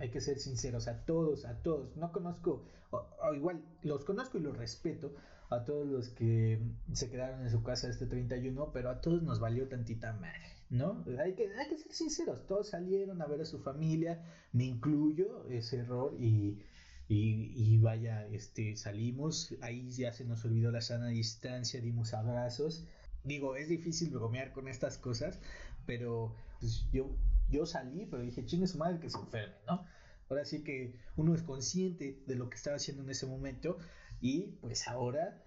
hay 0.00 0.10
que 0.10 0.20
ser 0.20 0.38
sinceros 0.38 0.88
a 0.88 1.04
todos, 1.04 1.44
a 1.44 1.58
todos. 1.62 1.96
No 1.96 2.12
conozco, 2.12 2.64
o, 2.90 3.34
igual 3.34 3.62
los 3.82 4.04
conozco 4.04 4.38
y 4.38 4.40
los 4.40 4.56
respeto 4.56 5.14
a 5.50 5.64
todos 5.64 5.86
los 5.86 6.08
que 6.08 6.62
se 6.92 7.10
quedaron 7.10 7.42
en 7.42 7.50
su 7.50 7.62
casa 7.62 7.88
este 7.88 8.06
31, 8.06 8.72
pero 8.72 8.90
a 8.90 9.00
todos 9.00 9.22
nos 9.22 9.38
valió 9.38 9.68
tantita 9.68 10.12
madre, 10.14 10.56
¿no? 10.70 11.04
Hay 11.22 11.34
que, 11.34 11.48
hay 11.54 11.68
que 11.68 11.76
ser 11.76 11.92
sinceros, 11.92 12.46
todos 12.46 12.70
salieron 12.70 13.20
a 13.20 13.26
ver 13.26 13.42
a 13.42 13.44
su 13.44 13.58
familia, 13.58 14.24
me 14.52 14.64
incluyo 14.64 15.46
ese 15.50 15.80
error 15.80 16.14
y, 16.18 16.62
y, 17.08 17.52
y, 17.54 17.78
vaya, 17.78 18.26
este, 18.28 18.76
salimos, 18.76 19.54
ahí 19.60 19.90
ya 19.90 20.12
se 20.12 20.24
nos 20.24 20.44
olvidó 20.46 20.70
la 20.70 20.80
sana 20.80 21.08
distancia, 21.08 21.80
dimos 21.80 22.14
abrazos. 22.14 22.86
Digo, 23.24 23.54
es 23.54 23.68
difícil 23.68 24.10
bromear 24.10 24.52
con 24.52 24.66
estas 24.66 24.96
cosas, 24.98 25.38
pero 25.86 26.34
pues, 26.60 26.86
yo 26.92 27.10
yo 27.52 27.66
salí, 27.66 28.06
pero 28.06 28.22
dije, 28.22 28.44
chingue 28.44 28.66
su 28.66 28.78
madre 28.78 28.98
que 28.98 29.10
se 29.10 29.18
enferme, 29.18 29.54
¿no? 29.66 29.84
Ahora 30.28 30.44
sí 30.44 30.64
que 30.64 30.98
uno 31.16 31.34
es 31.34 31.42
consciente 31.42 32.22
de 32.26 32.34
lo 32.34 32.48
que 32.48 32.56
estaba 32.56 32.76
haciendo 32.76 33.02
en 33.02 33.10
ese 33.10 33.26
momento 33.26 33.78
y 34.20 34.52
pues 34.62 34.88
ahora 34.88 35.44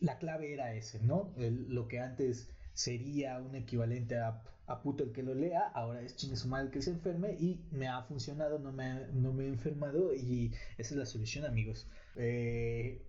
la 0.00 0.18
clave 0.18 0.52
era 0.52 0.74
ese, 0.74 1.00
¿no? 1.00 1.34
lo 1.36 1.88
que 1.88 2.00
antes 2.00 2.50
sería 2.72 3.38
un 3.40 3.54
equivalente 3.54 4.18
a, 4.18 4.42
a, 4.66 4.82
puto 4.82 5.04
el 5.04 5.12
que 5.12 5.22
lo 5.22 5.34
lea, 5.34 5.68
ahora 5.74 6.02
es 6.02 6.16
chingue 6.16 6.36
su 6.36 6.48
madre 6.48 6.70
que 6.70 6.82
se 6.82 6.90
enferme 6.90 7.32
y 7.38 7.66
me 7.70 7.88
ha 7.88 8.02
funcionado, 8.02 8.58
no 8.58 8.72
me, 8.72 9.06
no 9.12 9.32
me 9.32 9.44
he 9.44 9.48
enfermado 9.48 10.14
y 10.14 10.52
esa 10.78 10.94
es 10.94 10.98
la 10.98 11.06
solución 11.06 11.44
amigos. 11.44 11.86
Eh, 12.16 13.05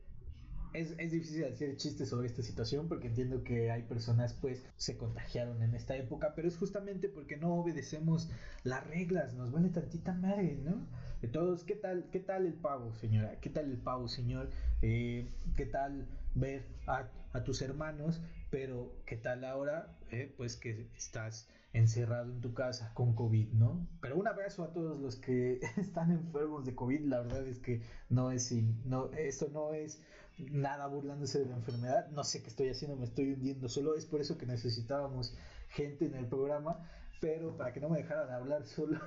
es, 0.74 0.94
es, 0.98 1.12
difícil 1.12 1.46
hacer 1.46 1.76
chistes 1.78 2.10
sobre 2.10 2.28
esta 2.28 2.42
situación 2.42 2.88
porque 2.88 3.08
entiendo 3.08 3.44
que 3.44 3.72
hay 3.72 3.84
personas 3.84 4.34
pues 4.34 4.64
se 4.76 4.98
contagiaron 4.98 5.62
en 5.64 5.76
esta 5.76 5.96
época, 5.96 6.34
pero 6.36 6.48
es 6.48 6.58
justamente 6.58 7.10
porque 7.10 7.38
no 7.38 7.56
obedecemos 7.56 8.30
las 8.64 8.86
reglas, 8.88 9.34
nos 9.34 9.52
vale 9.52 9.70
tantita 9.70 10.14
madre, 10.14 10.58
¿no? 10.64 10.88
Todos, 11.32 11.64
¿qué 11.64 11.76
tal, 11.76 12.06
qué 12.12 12.20
tal 12.20 12.46
el 12.46 12.54
pavo, 12.54 12.94
señora? 12.94 13.40
¿Qué 13.42 13.50
tal 13.50 13.66
el 13.66 13.78
pavo, 13.78 14.08
señor? 14.08 14.50
Eh, 14.82 15.28
¿Qué 15.56 15.66
tal 15.66 16.08
ver 16.36 16.64
a, 16.86 17.10
a, 17.34 17.44
tus 17.44 17.62
hermanos? 17.64 18.22
Pero, 18.52 18.94
¿qué 19.06 19.18
tal 19.18 19.44
ahora? 19.44 19.98
Eh, 20.12 20.32
pues 20.38 20.56
que 20.56 20.88
estás 20.96 21.50
encerrado 21.74 22.32
en 22.32 22.42
tu 22.42 22.54
casa 22.54 22.92
con 22.94 23.14
COVID, 23.14 23.54
¿no? 23.54 23.88
Pero 24.00 24.18
un 24.18 24.28
abrazo 24.28 24.64
a 24.64 24.72
todos 24.72 25.00
los 25.00 25.16
que 25.16 25.60
están 25.78 26.12
enfermos 26.12 26.66
de 26.66 26.76
COVID, 26.76 27.02
la 27.02 27.22
verdad 27.22 27.46
es 27.48 27.60
que 27.60 27.82
no 28.10 28.32
es, 28.32 28.52
no, 28.86 29.12
esto 29.14 29.50
no 29.52 29.74
es 29.74 30.02
nada 30.38 30.88
burlándose 30.88 31.40
de 31.40 31.46
la 31.46 31.56
enfermedad. 31.56 32.10
No 32.12 32.24
sé 32.24 32.42
qué 32.42 32.50
estoy 32.50 32.70
haciendo, 32.70 32.98
me 32.98 33.06
estoy 33.06 33.34
hundiendo. 33.34 33.70
Solo 33.70 33.96
es 33.96 34.06
por 34.06 34.22
eso 34.22 34.38
que 34.38 34.46
necesitábamos 34.46 35.36
gente 35.70 36.06
en 36.06 36.16
el 36.16 36.28
programa, 36.28 36.88
pero 37.20 37.58
para 37.58 37.74
que 37.74 37.80
no 37.80 37.90
me 37.90 37.98
dejaran 37.98 38.30
hablar 38.32 38.66
solo. 38.68 39.00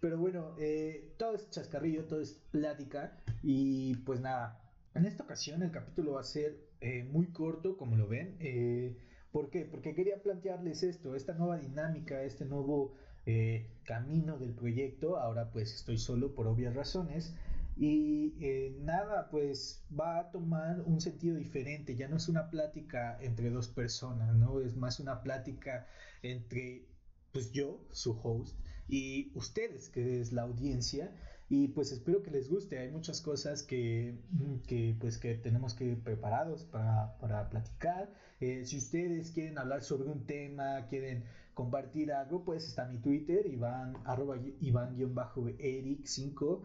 pero 0.00 0.18
bueno, 0.18 0.54
eh, 0.58 1.14
todo 1.18 1.34
es 1.34 1.50
chascarrillo, 1.50 2.04
todo 2.04 2.20
es 2.20 2.40
plática. 2.50 3.16
Y 3.42 3.96
pues 3.96 4.20
nada, 4.20 4.60
en 4.94 5.04
esta 5.04 5.24
ocasión 5.24 5.62
el 5.62 5.70
capítulo 5.70 6.12
va 6.12 6.20
a 6.20 6.24
ser 6.24 6.56
eh, 6.80 7.04
muy 7.04 7.26
corto, 7.28 7.76
como 7.76 7.96
lo 7.96 8.08
ven. 8.08 8.36
Eh, 8.40 8.96
¿Por 9.32 9.50
qué? 9.50 9.66
Porque 9.66 9.94
quería 9.94 10.22
plantearles 10.22 10.82
esto, 10.82 11.14
esta 11.14 11.34
nueva 11.34 11.58
dinámica, 11.58 12.22
este 12.22 12.44
nuevo 12.44 12.94
camino 13.82 14.38
del 14.38 14.52
proyecto. 14.52 15.16
Ahora 15.18 15.50
pues 15.50 15.74
estoy 15.74 15.98
solo 15.98 16.32
por 16.32 16.46
obvias 16.46 16.74
razones. 16.74 17.34
Y 17.76 18.34
eh, 18.40 18.74
nada, 18.80 19.28
pues 19.30 19.84
va 19.98 20.18
a 20.18 20.30
tomar 20.30 20.80
un 20.86 21.00
sentido 21.00 21.36
diferente. 21.36 21.94
Ya 21.94 22.08
no 22.08 22.16
es 22.16 22.28
una 22.28 22.48
plática 22.50 23.18
entre 23.20 23.50
dos 23.50 23.68
personas, 23.68 24.34
¿no? 24.36 24.60
Es 24.60 24.76
más 24.76 24.98
una 24.98 25.22
plática 25.22 25.86
entre, 26.22 26.86
pues 27.32 27.52
yo, 27.52 27.86
su 27.92 28.18
host, 28.22 28.58
y 28.88 29.32
ustedes, 29.34 29.88
que 29.90 30.20
es 30.20 30.32
la 30.32 30.42
audiencia. 30.42 31.12
y 31.48 31.68
pues 31.68 31.92
espero 31.92 32.22
que 32.22 32.30
les 32.30 32.48
guste. 32.48 32.78
Hay 32.78 32.90
muchas 32.90 33.20
cosas 33.20 33.62
que, 33.62 34.18
que 34.66 34.96
pues 34.98 35.18
que 35.18 35.34
tenemos 35.36 35.74
que 35.74 35.84
ir 35.84 36.02
preparados 36.02 36.64
para, 36.64 37.16
para 37.18 37.48
platicar. 37.50 38.12
Eh, 38.40 38.64
si 38.64 38.78
ustedes 38.78 39.30
quieren 39.30 39.58
hablar 39.58 39.82
sobre 39.82 40.08
un 40.08 40.26
tema, 40.26 40.86
quieren 40.88 41.24
compartir 41.56 42.12
algo, 42.12 42.44
pues 42.44 42.68
está 42.68 42.84
mi 42.84 42.98
Twitter, 42.98 43.46
Iván, 43.46 43.96
arroba 44.04 44.36
Iván-Eric5, 44.60 46.42
o, 46.42 46.62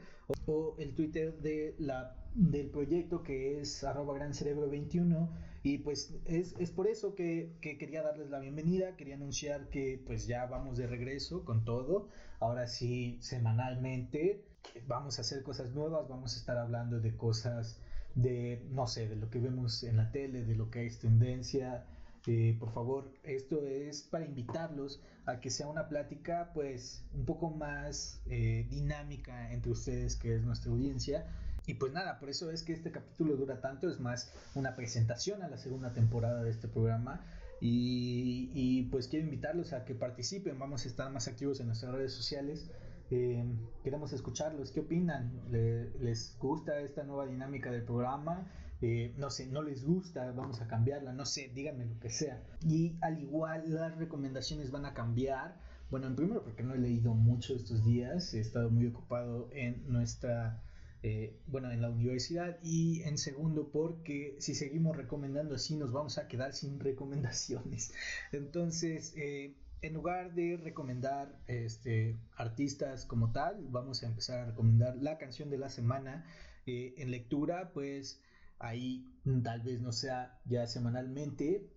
o, 0.51 0.75
el 0.79 0.93
Twitter 0.93 1.39
de 1.39 1.75
la, 1.79 2.17
del 2.35 2.69
proyecto 2.69 3.23
que 3.23 3.61
es 3.61 3.85
arroba 3.85 4.15
Gran 4.15 4.33
Cerebro 4.33 4.69
21. 4.69 5.29
Y 5.63 5.77
pues 5.77 6.13
es, 6.25 6.55
es 6.59 6.71
por 6.71 6.87
eso 6.87 7.15
que, 7.15 7.55
que, 7.61 7.77
quería 7.77 8.03
darles 8.03 8.29
la 8.29 8.39
bienvenida, 8.39 8.97
quería 8.97 9.15
anunciar 9.15 9.69
que 9.69 10.03
pues 10.05 10.27
ya 10.27 10.45
vamos 10.47 10.77
de 10.77 10.87
regreso 10.87 11.45
con 11.45 11.63
todo, 11.63 12.09
ahora 12.41 12.67
sí 12.67 13.17
semanalmente 13.21 14.43
vamos 14.87 15.19
a 15.19 15.21
hacer 15.21 15.41
cosas 15.41 15.71
nuevas, 15.71 16.09
vamos 16.09 16.35
a 16.35 16.37
estar 16.37 16.57
hablando 16.57 16.99
de 16.99 17.15
cosas 17.15 17.79
de, 18.15 18.61
no 18.71 18.87
sé, 18.87 19.07
de 19.07 19.15
lo 19.15 19.29
que 19.29 19.39
vemos 19.39 19.83
en 19.83 19.95
la 19.95 20.11
tele, 20.11 20.43
de 20.43 20.55
lo 20.55 20.69
que 20.69 20.85
es 20.85 20.99
tendencia. 20.99 21.85
Eh, 22.27 22.55
por 22.59 22.71
favor, 22.71 23.11
esto 23.23 23.65
es 23.65 24.03
para 24.03 24.25
invitarlos 24.25 25.01
a 25.25 25.39
que 25.39 25.49
sea 25.49 25.67
una 25.67 25.87
plática 25.87 26.51
pues 26.53 27.03
un 27.13 27.25
poco 27.25 27.49
más 27.49 28.21
eh, 28.27 28.67
dinámica 28.69 29.51
entre 29.51 29.71
ustedes, 29.71 30.15
que 30.15 30.35
es 30.35 30.43
nuestra 30.43 30.71
audiencia. 30.71 31.25
Y 31.65 31.75
pues 31.75 31.93
nada, 31.93 32.19
por 32.19 32.29
eso 32.29 32.51
es 32.51 32.63
que 32.63 32.73
este 32.73 32.91
capítulo 32.91 33.35
dura 33.35 33.61
tanto, 33.61 33.89
es 33.89 33.99
más 33.99 34.33
una 34.55 34.75
presentación 34.75 35.41
a 35.43 35.47
la 35.47 35.57
segunda 35.57 35.93
temporada 35.93 36.43
de 36.43 36.51
este 36.51 36.67
programa. 36.67 37.25
Y, 37.59 38.49
y 38.55 38.83
pues 38.83 39.07
quiero 39.07 39.25
invitarlos 39.25 39.73
a 39.73 39.85
que 39.85 39.93
participen, 39.93 40.57
vamos 40.57 40.85
a 40.85 40.87
estar 40.87 41.11
más 41.11 41.27
activos 41.27 41.59
en 41.59 41.67
nuestras 41.67 41.93
redes 41.93 42.13
sociales. 42.13 42.69
Eh, 43.11 43.43
queremos 43.83 44.13
escucharlos. 44.13 44.71
¿Qué 44.71 44.79
opinan? 44.79 45.31
¿Les 45.51 46.35
gusta 46.39 46.79
esta 46.79 47.03
nueva 47.03 47.27
dinámica 47.27 47.69
del 47.69 47.83
programa? 47.83 48.47
Eh, 48.81 49.13
no 49.17 49.29
sé, 49.29 49.45
no 49.45 49.61
les 49.61 49.83
gusta, 49.83 50.31
vamos 50.31 50.59
a 50.59 50.67
cambiarla, 50.67 51.13
no 51.13 51.25
sé, 51.25 51.51
díganme 51.53 51.85
lo 51.85 51.99
que 51.99 52.09
sea. 52.09 52.41
Y 52.67 52.97
al 53.01 53.19
igual 53.21 53.63
las 53.67 53.95
recomendaciones 53.95 54.71
van 54.71 54.85
a 54.85 54.95
cambiar. 54.95 55.55
Bueno, 55.91 56.07
en 56.07 56.15
primero 56.15 56.43
porque 56.43 56.63
no 56.63 56.73
he 56.73 56.79
leído 56.79 57.13
mucho 57.13 57.53
estos 57.55 57.85
días, 57.85 58.33
he 58.33 58.39
estado 58.39 58.71
muy 58.71 58.87
ocupado 58.87 59.49
en 59.51 59.83
nuestra, 59.91 60.63
eh, 61.03 61.37
bueno, 61.45 61.69
en 61.69 61.81
la 61.83 61.91
universidad. 61.91 62.57
Y 62.63 63.03
en 63.03 63.19
segundo 63.19 63.69
porque 63.71 64.35
si 64.39 64.55
seguimos 64.55 64.97
recomendando 64.97 65.53
así 65.55 65.75
nos 65.75 65.91
vamos 65.91 66.17
a 66.17 66.27
quedar 66.27 66.53
sin 66.53 66.79
recomendaciones. 66.79 67.93
Entonces, 68.31 69.13
eh, 69.15 69.53
en 69.83 69.93
lugar 69.93 70.33
de 70.33 70.57
recomendar 70.57 71.37
este, 71.45 72.17
artistas 72.35 73.05
como 73.05 73.31
tal, 73.31 73.63
vamos 73.69 74.01
a 74.01 74.07
empezar 74.07 74.39
a 74.39 74.45
recomendar 74.45 74.95
la 74.97 75.19
canción 75.19 75.51
de 75.51 75.59
la 75.59 75.69
semana 75.69 76.25
en 76.67 77.09
lectura, 77.09 77.71
pues 77.73 78.21
ahí 78.61 79.07
tal 79.43 79.61
vez 79.61 79.81
no 79.81 79.91
sea 79.91 80.39
ya 80.45 80.67
semanalmente. 80.67 81.69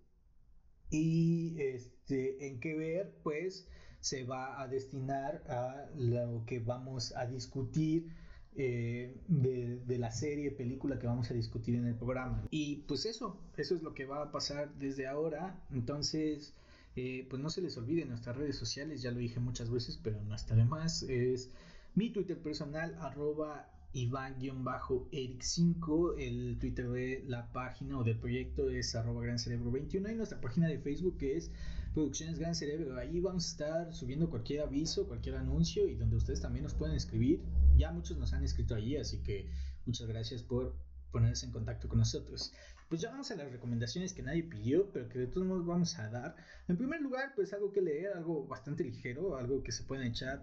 Y 0.90 1.56
este, 1.60 2.46
en 2.46 2.60
qué 2.60 2.74
ver, 2.74 3.18
pues 3.22 3.68
se 4.00 4.24
va 4.24 4.60
a 4.60 4.68
destinar 4.68 5.42
a 5.48 5.88
lo 5.96 6.44
que 6.46 6.60
vamos 6.60 7.16
a 7.16 7.26
discutir 7.26 8.12
eh, 8.56 9.20
de, 9.26 9.80
de, 9.84 9.98
la 9.98 10.12
serie, 10.12 10.52
película 10.52 10.98
que 10.98 11.06
vamos 11.06 11.30
a 11.30 11.34
discutir 11.34 11.74
en 11.74 11.86
el 11.86 11.96
programa. 11.96 12.46
Y 12.50 12.84
pues 12.86 13.06
eso, 13.06 13.40
eso 13.56 13.74
es 13.74 13.82
lo 13.82 13.94
que 13.94 14.04
va 14.04 14.22
a 14.22 14.30
pasar 14.30 14.72
desde 14.74 15.06
ahora. 15.06 15.58
Entonces, 15.72 16.54
eh, 16.96 17.26
pues 17.28 17.42
no 17.42 17.50
se 17.50 17.62
les 17.62 17.76
olvide 17.76 18.04
nuestras 18.04 18.36
redes 18.36 18.56
sociales, 18.56 19.02
ya 19.02 19.10
lo 19.10 19.18
dije 19.18 19.40
muchas 19.40 19.70
veces, 19.70 19.98
pero 20.02 20.22
no 20.22 20.34
está 20.34 20.54
de 20.54 20.64
más. 20.64 21.02
Es 21.02 21.50
mi 21.94 22.10
Twitter 22.10 22.38
personal, 22.38 22.96
arroba 23.00 23.68
Iván-Eric5, 23.94 26.14
el 26.18 26.58
Twitter 26.58 26.90
de 26.90 27.24
la 27.28 27.52
página 27.52 27.98
o 27.98 28.04
del 28.04 28.18
proyecto 28.18 28.68
es 28.68 28.96
arroba 28.96 29.22
Gran 29.22 29.38
Cerebro 29.38 29.70
21 29.70 30.10
y 30.10 30.16
nuestra 30.16 30.40
página 30.40 30.66
de 30.66 30.80
Facebook 30.80 31.18
es 31.20 31.52
Producciones 31.94 32.40
Gran 32.40 32.56
Cerebro. 32.56 32.98
Ahí 32.98 33.20
vamos 33.20 33.44
a 33.44 33.50
estar 33.50 33.94
subiendo 33.94 34.28
cualquier 34.28 34.62
aviso, 34.62 35.06
cualquier 35.06 35.36
anuncio 35.36 35.88
y 35.88 35.94
donde 35.94 36.16
ustedes 36.16 36.40
también 36.40 36.64
nos 36.64 36.74
pueden 36.74 36.96
escribir. 36.96 37.40
Ya 37.76 37.92
muchos 37.92 38.18
nos 38.18 38.32
han 38.32 38.42
escrito 38.42 38.74
allí, 38.74 38.96
así 38.96 39.22
que 39.22 39.48
muchas 39.86 40.08
gracias 40.08 40.42
por 40.42 40.74
ponerse 41.12 41.46
en 41.46 41.52
contacto 41.52 41.88
con 41.88 42.00
nosotros. 42.00 42.52
Pues 42.88 43.00
ya 43.00 43.10
vamos 43.10 43.30
a 43.30 43.36
las 43.36 43.48
recomendaciones 43.50 44.12
que 44.12 44.24
nadie 44.24 44.42
pidió, 44.42 44.90
pero 44.92 45.08
que 45.08 45.20
de 45.20 45.28
todos 45.28 45.46
modos 45.46 45.64
vamos 45.64 45.96
a 46.00 46.10
dar. 46.10 46.34
En 46.66 46.76
primer 46.76 47.00
lugar, 47.00 47.32
pues 47.36 47.52
algo 47.52 47.72
que 47.72 47.80
leer, 47.80 48.12
algo 48.12 48.44
bastante 48.44 48.82
ligero, 48.82 49.36
algo 49.36 49.62
que 49.62 49.70
se 49.70 49.84
pueden 49.84 50.08
echar. 50.08 50.42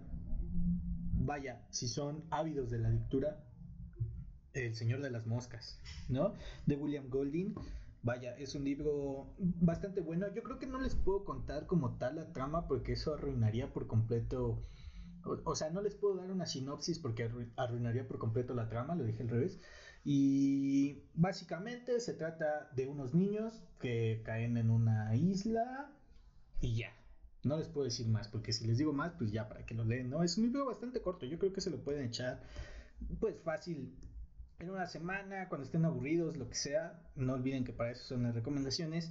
Vaya, 1.24 1.64
si 1.70 1.88
son 1.88 2.24
ávidos 2.30 2.70
de 2.70 2.78
la 2.78 2.90
lectura, 2.90 3.44
El 4.54 4.74
Señor 4.74 5.00
de 5.02 5.10
las 5.10 5.26
Moscas, 5.26 5.80
¿no? 6.08 6.34
De 6.66 6.76
William 6.76 7.08
Golding. 7.08 7.54
Vaya, 8.02 8.36
es 8.36 8.54
un 8.54 8.64
libro 8.64 9.34
bastante 9.38 10.00
bueno. 10.00 10.26
Yo 10.34 10.42
creo 10.42 10.58
que 10.58 10.66
no 10.66 10.80
les 10.80 10.94
puedo 10.94 11.24
contar 11.24 11.66
como 11.66 11.96
tal 11.98 12.16
la 12.16 12.32
trama 12.32 12.66
porque 12.66 12.92
eso 12.92 13.14
arruinaría 13.14 13.72
por 13.72 13.86
completo 13.86 14.60
o, 15.44 15.54
sea, 15.54 15.70
no 15.70 15.80
les 15.80 15.94
puedo 15.94 16.16
dar 16.16 16.30
una 16.30 16.46
sinopsis 16.46 16.98
porque 16.98 17.30
arruinaría 17.56 18.06
por 18.06 18.18
completo 18.18 18.54
la 18.54 18.68
trama, 18.68 18.94
lo 18.94 19.04
dije 19.04 19.22
al 19.22 19.28
revés. 19.28 19.60
Y 20.04 21.04
básicamente 21.14 22.00
se 22.00 22.14
trata 22.14 22.70
de 22.74 22.88
unos 22.88 23.14
niños 23.14 23.62
que 23.78 24.22
caen 24.24 24.56
en 24.56 24.70
una 24.70 25.14
isla 25.14 25.92
y 26.60 26.76
ya. 26.76 26.92
No 27.44 27.56
les 27.58 27.68
puedo 27.68 27.84
decir 27.84 28.06
más, 28.06 28.28
porque 28.28 28.52
si 28.52 28.66
les 28.66 28.78
digo 28.78 28.92
más, 28.92 29.12
pues 29.18 29.32
ya 29.32 29.48
para 29.48 29.66
que 29.66 29.74
lo 29.74 29.84
leen, 29.84 30.10
¿no? 30.10 30.22
Es 30.22 30.38
un 30.38 30.44
libro 30.44 30.66
bastante 30.66 31.00
corto, 31.00 31.26
yo 31.26 31.38
creo 31.38 31.52
que 31.52 31.60
se 31.60 31.70
lo 31.70 31.82
pueden 31.82 32.06
echar, 32.06 32.40
pues 33.18 33.40
fácil, 33.42 33.92
en 34.62 34.70
una 34.70 34.86
semana, 34.86 35.48
cuando 35.48 35.64
estén 35.64 35.84
aburridos, 35.84 36.36
lo 36.36 36.48
que 36.48 36.54
sea. 36.54 37.02
No 37.16 37.34
olviden 37.34 37.64
que 37.64 37.72
para 37.72 37.90
eso 37.90 38.04
son 38.04 38.22
las 38.22 38.34
recomendaciones. 38.34 39.10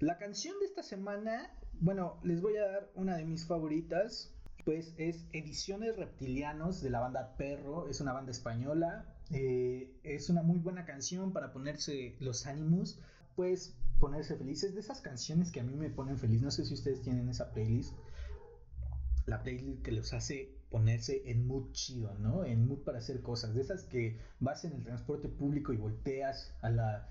La 0.00 0.16
canción 0.16 0.58
de 0.58 0.66
esta 0.66 0.82
semana, 0.82 1.50
bueno, 1.80 2.18
les 2.22 2.40
voy 2.40 2.56
a 2.56 2.66
dar 2.66 2.90
una 2.94 3.16
de 3.16 3.24
mis 3.24 3.46
favoritas, 3.46 4.32
pues 4.64 4.94
es 4.96 5.26
Ediciones 5.32 5.96
Reptilianos 5.96 6.80
de 6.80 6.88
la 6.88 7.00
banda 7.00 7.36
Perro, 7.36 7.88
es 7.88 8.00
una 8.00 8.14
banda 8.14 8.32
española, 8.32 9.04
eh, 9.32 9.94
es 10.02 10.30
una 10.30 10.42
muy 10.42 10.58
buena 10.58 10.86
canción 10.86 11.32
para 11.32 11.52
ponerse 11.52 12.16
los 12.18 12.46
ánimos, 12.46 12.98
pues 13.36 13.76
ponerse 13.98 14.36
felices 14.36 14.74
de 14.74 14.80
esas 14.80 15.00
canciones 15.00 15.50
que 15.50 15.60
a 15.60 15.64
mí 15.64 15.74
me 15.74 15.90
ponen 15.90 16.18
feliz, 16.18 16.42
no 16.42 16.50
sé 16.50 16.64
si 16.64 16.74
ustedes 16.74 17.02
tienen 17.02 17.28
esa 17.28 17.52
playlist, 17.52 17.94
la 19.26 19.42
playlist 19.42 19.82
que 19.82 19.92
los 19.92 20.12
hace 20.12 20.54
ponerse 20.70 21.22
en 21.30 21.46
mood 21.46 21.70
chido, 21.72 22.14
¿no? 22.18 22.44
En 22.44 22.66
mood 22.66 22.80
para 22.80 22.98
hacer 22.98 23.22
cosas, 23.22 23.54
de 23.54 23.62
esas 23.62 23.84
que 23.84 24.18
vas 24.40 24.64
en 24.64 24.72
el 24.72 24.84
transporte 24.84 25.28
público 25.28 25.72
y 25.72 25.76
volteas 25.76 26.52
a 26.62 26.70
la 26.70 27.08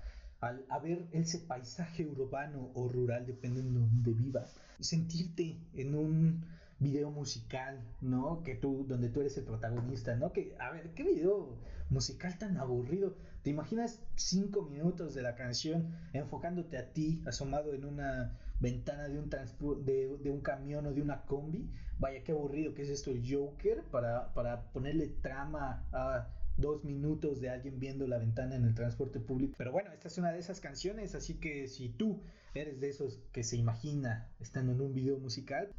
a 0.68 0.78
ver 0.78 1.08
ese 1.12 1.38
paisaje 1.38 2.06
urbano 2.06 2.70
o 2.74 2.88
rural, 2.88 3.26
dependiendo 3.26 3.80
de 3.80 3.86
donde 3.86 4.12
vivas, 4.12 4.54
sentirte 4.78 5.58
en 5.72 5.94
un 5.94 6.44
video 6.84 7.10
musical, 7.10 7.80
¿no? 8.00 8.42
Que 8.44 8.54
tú, 8.54 8.84
donde 8.86 9.08
tú 9.08 9.20
eres 9.20 9.36
el 9.36 9.44
protagonista, 9.44 10.14
¿no? 10.14 10.32
Que, 10.32 10.54
a 10.60 10.70
ver, 10.70 10.90
¿qué 10.94 11.02
video 11.02 11.58
musical 11.90 12.38
tan 12.38 12.56
aburrido? 12.58 13.16
¿Te 13.42 13.50
imaginas 13.50 14.00
cinco 14.14 14.62
minutos 14.62 15.14
de 15.14 15.22
la 15.22 15.34
canción 15.34 15.96
enfocándote 16.12 16.78
a 16.78 16.92
ti, 16.92 17.22
asomado 17.26 17.74
en 17.74 17.84
una 17.84 18.38
ventana 18.60 19.08
de 19.08 19.18
un, 19.18 19.28
de, 19.84 20.16
de 20.22 20.30
un 20.30 20.40
camión 20.40 20.86
o 20.86 20.94
de 20.94 21.02
una 21.02 21.22
combi? 21.22 21.68
Vaya, 21.98 22.22
qué 22.22 22.32
aburrido 22.32 22.74
que 22.74 22.82
es 22.82 22.88
esto 22.88 23.10
el 23.10 23.22
Joker 23.28 23.82
para, 23.90 24.32
para 24.34 24.70
ponerle 24.72 25.08
trama 25.08 25.86
a 25.92 26.28
dos 26.56 26.84
minutos 26.84 27.40
de 27.40 27.50
alguien 27.50 27.80
viendo 27.80 28.06
la 28.06 28.18
ventana 28.18 28.54
en 28.54 28.64
el 28.64 28.74
transporte 28.74 29.20
público. 29.20 29.54
Pero 29.58 29.72
bueno, 29.72 29.90
esta 29.92 30.08
es 30.08 30.18
una 30.18 30.32
de 30.32 30.38
esas 30.38 30.60
canciones, 30.60 31.14
así 31.14 31.34
que 31.34 31.66
si 31.66 31.88
tú 31.88 32.20
eres 32.54 32.80
de 32.80 32.88
esos 32.88 33.18
que 33.32 33.42
se 33.42 33.56
imagina 33.56 34.28
estando 34.38 34.72
en 34.72 34.80
un 34.80 34.94
video 34.94 35.18
musical, 35.18 35.72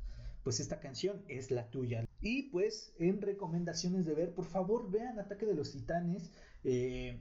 pues 0.46 0.60
esta 0.60 0.80
canción 0.80 1.24
es 1.28 1.50
la 1.50 1.72
tuya. 1.72 2.06
Y 2.22 2.44
pues 2.52 2.94
en 3.00 3.20
recomendaciones 3.20 4.06
de 4.06 4.14
ver, 4.14 4.36
por 4.36 4.46
favor 4.46 4.92
vean 4.92 5.20
Ataque 5.20 5.48
de 5.48 5.56
los 5.56 5.72
Titanes. 5.72 6.32
Eh, 6.64 7.20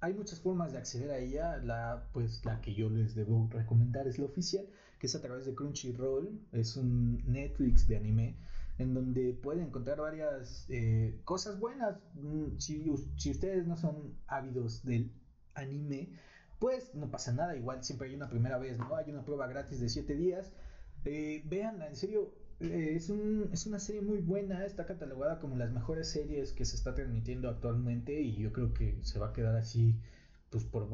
hay 0.00 0.14
muchas 0.14 0.40
formas 0.40 0.72
de 0.72 0.78
acceder 0.78 1.10
a 1.10 1.18
ella. 1.18 1.58
La, 1.58 2.08
pues 2.14 2.42
la 2.46 2.62
que 2.62 2.74
yo 2.74 2.88
les 2.88 3.14
debo 3.14 3.50
recomendar 3.52 4.08
es 4.08 4.18
la 4.18 4.24
oficial, 4.24 4.66
que 4.98 5.08
es 5.08 5.14
a 5.14 5.20
través 5.20 5.44
de 5.44 5.54
Crunchyroll. 5.54 6.40
Es 6.52 6.78
un 6.78 7.22
Netflix 7.30 7.86
de 7.86 7.98
anime 7.98 8.36
en 8.78 8.94
donde 8.94 9.34
pueden 9.34 9.66
encontrar 9.66 10.00
varias 10.00 10.64
eh, 10.70 11.20
cosas 11.26 11.60
buenas. 11.60 11.98
Mm, 12.14 12.56
si, 12.56 12.88
ustedes 12.88 13.66
no 13.66 13.76
son 13.76 14.14
ávidos 14.26 14.82
del 14.86 15.12
anime, 15.52 16.14
pues 16.58 16.94
no 16.94 17.10
pasa 17.10 17.30
nada. 17.30 17.54
Igual 17.54 17.84
siempre 17.84 18.08
hay 18.08 18.14
una 18.14 18.30
primera 18.30 18.56
vez, 18.56 18.78
¿no? 18.78 18.96
Hay 18.96 19.10
una 19.10 19.22
prueba 19.22 19.48
gratis 19.48 19.80
de 19.80 19.90
7 19.90 20.14
días 20.14 20.50
eh, 21.04 21.42
véanla, 21.44 21.88
en 21.88 21.96
serio, 21.96 22.34
es, 22.60 23.08
un, 23.10 23.48
es 23.52 23.66
una 23.66 23.78
serie 23.78 24.00
muy 24.00 24.18
buena, 24.18 24.64
está 24.64 24.86
catalogada 24.86 25.38
como 25.38 25.56
las 25.56 25.70
mejores 25.72 26.08
series 26.08 26.52
que 26.52 26.64
se 26.64 26.76
está 26.76 26.94
transmitiendo 26.94 27.48
actualmente 27.48 28.20
y 28.20 28.36
yo 28.36 28.52
creo 28.52 28.74
que 28.74 28.98
se 29.02 29.18
va 29.18 29.28
a 29.28 29.32
quedar 29.32 29.56
así 29.56 29.94
pues 30.50 30.64
por, 30.64 30.88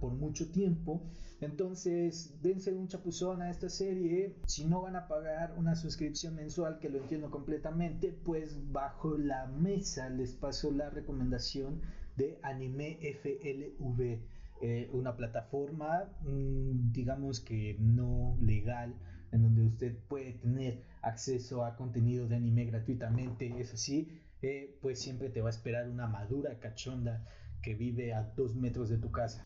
por 0.00 0.12
mucho 0.12 0.50
tiempo. 0.50 1.02
Entonces, 1.40 2.36
dense 2.42 2.72
un 2.72 2.88
chapuzón 2.88 3.42
a 3.42 3.50
esta 3.50 3.68
serie. 3.68 4.36
Si 4.46 4.64
no 4.64 4.82
van 4.82 4.96
a 4.96 5.08
pagar 5.08 5.54
una 5.56 5.76
suscripción 5.76 6.34
mensual, 6.34 6.78
que 6.78 6.88
lo 6.88 6.98
entiendo 6.98 7.30
completamente, 7.30 8.12
pues 8.12 8.56
bajo 8.72 9.16
la 9.16 9.46
mesa 9.46 10.08
les 10.10 10.32
paso 10.32 10.72
la 10.72 10.90
recomendación 10.90 11.80
de 12.16 12.38
Anime 12.42 12.98
FLV. 13.00 14.18
Eh, 14.60 14.90
una 14.92 15.16
plataforma, 15.16 16.04
mm, 16.22 16.90
digamos 16.92 17.38
que 17.38 17.76
no 17.78 18.36
legal, 18.42 18.94
en 19.32 19.42
donde 19.42 19.62
usted 19.62 19.96
puede 20.08 20.32
tener 20.34 20.82
acceso 21.02 21.64
a 21.64 21.76
contenido 21.76 22.28
de 22.28 22.36
anime 22.36 22.64
gratuitamente. 22.64 23.54
Es 23.60 23.74
así, 23.74 24.20
eh, 24.42 24.78
pues 24.80 25.00
siempre 25.00 25.30
te 25.30 25.40
va 25.40 25.48
a 25.48 25.50
esperar 25.50 25.88
una 25.88 26.06
madura 26.06 26.58
cachonda 26.58 27.24
que 27.62 27.74
vive 27.74 28.14
a 28.14 28.22
dos 28.36 28.54
metros 28.54 28.88
de 28.88 28.98
tu 28.98 29.10
casa. 29.10 29.44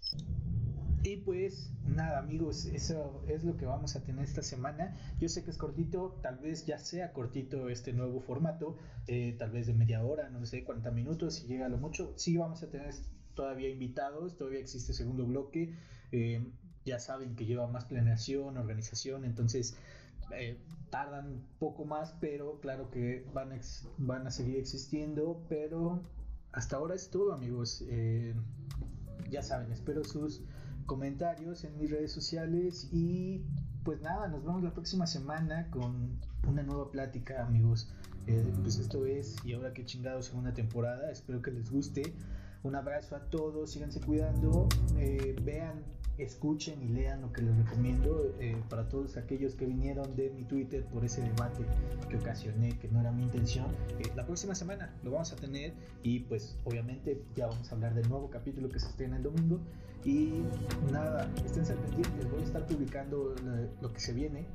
Y 1.05 1.17
pues 1.17 1.73
nada 1.85 2.21
amigos, 2.21 2.67
eso 2.67 3.25
es 3.27 3.43
lo 3.43 3.57
que 3.57 3.67
vamos 3.67 3.97
a 3.97 4.05
tener 4.05 4.25
esta 4.25 4.43
semana. 4.43 4.97
Yo 5.19 5.29
sé 5.29 5.43
que 5.43 5.51
es 5.51 5.59
cortito, 5.59 6.21
tal 6.23 6.39
vez 6.39 6.65
ya 6.65 6.79
sea 6.79 7.13
cortito 7.13 7.69
este 7.69 7.93
nuevo 7.93 8.21
formato, 8.21 8.77
eh, 9.09 9.35
tal 9.37 9.51
vez 9.51 9.67
de 9.67 9.75
media 9.75 10.05
hora, 10.05 10.31
no 10.31 10.47
sé, 10.47 10.63
40 10.63 10.93
minutos, 10.93 11.35
si 11.35 11.49
llega 11.49 11.67
a 11.67 11.69
lo 11.69 11.79
mucho. 11.79 12.13
Sí 12.17 12.37
vamos 12.37 12.63
a 12.63 12.71
tener 12.71 12.95
todavía 13.35 13.69
invitados, 13.69 14.37
todavía 14.37 14.61
existe 14.61 14.93
segundo 14.93 15.27
bloque. 15.27 15.75
Eh, 16.13 16.53
ya 16.85 16.99
saben 16.99 17.37
que 17.37 17.47
lleva 17.47 17.67
más 17.67 17.85
planeación, 17.85 18.57
organización, 18.57 19.25
entonces 19.25 19.77
eh, 20.31 20.59
tardan 20.91 21.43
poco 21.59 21.85
más, 21.85 22.15
pero 22.21 22.61
claro 22.61 22.91
que 22.91 23.25
van 23.33 23.53
a, 23.53 23.61
van 23.99 24.27
a 24.27 24.31
seguir 24.31 24.57
existiendo, 24.57 25.43
pero 25.49 26.03
hasta 26.53 26.77
ahora 26.77 26.95
es 26.95 27.11
todo 27.11 27.33
amigos. 27.33 27.83
Eh, 27.89 28.35
ya 29.31 29.43
saben, 29.43 29.73
espero 29.73 30.05
sus 30.05 30.43
comentarios 30.85 31.65
en 31.65 31.79
mis 31.79 31.91
redes 31.91 32.13
sociales 32.13 32.89
y 32.93 33.43
pues 33.85 34.03
nada, 34.03 34.29
nos 34.29 34.45
vemos 34.45 34.63
la 34.63 34.73
próxima 34.73 35.07
semana 35.07 35.69
con 35.71 36.21
una 36.47 36.63
nueva 36.63 36.91
plática 36.91 37.47
amigos. 37.47 37.91
Eh, 38.27 38.53
pues 38.63 38.79
esto 38.79 39.07
es 39.07 39.37
y 39.45 39.55
ahora 39.55 39.73
que 39.73 39.85
chingados 39.85 40.27
segunda 40.27 40.53
temporada, 40.53 41.11
espero 41.11 41.41
que 41.41 41.51
les 41.51 41.71
guste. 41.71 42.15
Un 42.63 42.77
abrazo 42.77 43.17
a 43.17 43.21
todos, 43.31 43.73
síganse 43.73 44.01
cuidando, 44.01 44.69
vean, 45.43 45.83
escuchen 46.23 46.83
y 46.83 46.89
lean 46.89 47.21
lo 47.21 47.33
que 47.33 47.43
les 47.43 47.57
recomiendo 47.57 48.35
eh, 48.41 48.57
para 48.69 48.89
todos 48.89 49.17
aquellos 49.17 49.55
que 49.55 49.67
vinieron 49.67 50.17
de 50.17 50.31
mi 50.31 50.45
Twitter 50.45 50.85
por 50.85 51.05
ese 51.05 51.23
debate 51.23 51.65
que 52.09 52.17
ocasioné, 52.17 52.79
que 52.79 52.89
no 52.89 53.01
era 53.01 53.13
mi 53.13 53.23
intención. 53.23 53.67
Eh, 53.99 54.11
la 54.15 54.25
próxima 54.25 54.55
semana 54.55 54.95
lo 55.03 55.13
vamos 55.13 55.33
a 55.33 55.37
tener 55.37 55.73
y 56.03 56.21
pues 56.21 56.57
obviamente 56.65 57.23
ya 57.35 57.47
vamos 57.47 57.71
a 57.71 57.75
hablar 57.75 57.95
del 57.95 58.09
nuevo 58.09 58.31
capítulo 58.31 58.69
que 58.69 58.81
se 58.81 58.89
estrena 58.89 59.17
el 59.17 59.23
domingo. 59.23 59.61
Y 60.05 60.43
nada, 60.91 61.31
estén 61.45 61.65
pendientes, 61.65 62.31
voy 62.31 62.41
a 62.41 62.45
estar 62.45 62.67
publicando 62.67 63.37
lo 63.81 63.93
que 63.93 64.01
se 64.01 64.13
viene. 64.13 64.47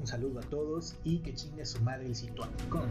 un 0.00 0.06
saludo 0.06 0.40
a 0.40 0.42
todos 0.42 0.96
y 1.04 1.18
que 1.18 1.34
chingue 1.34 1.66
su 1.66 1.82
madre 1.82 2.06
el 2.06 2.34
con 2.70 2.88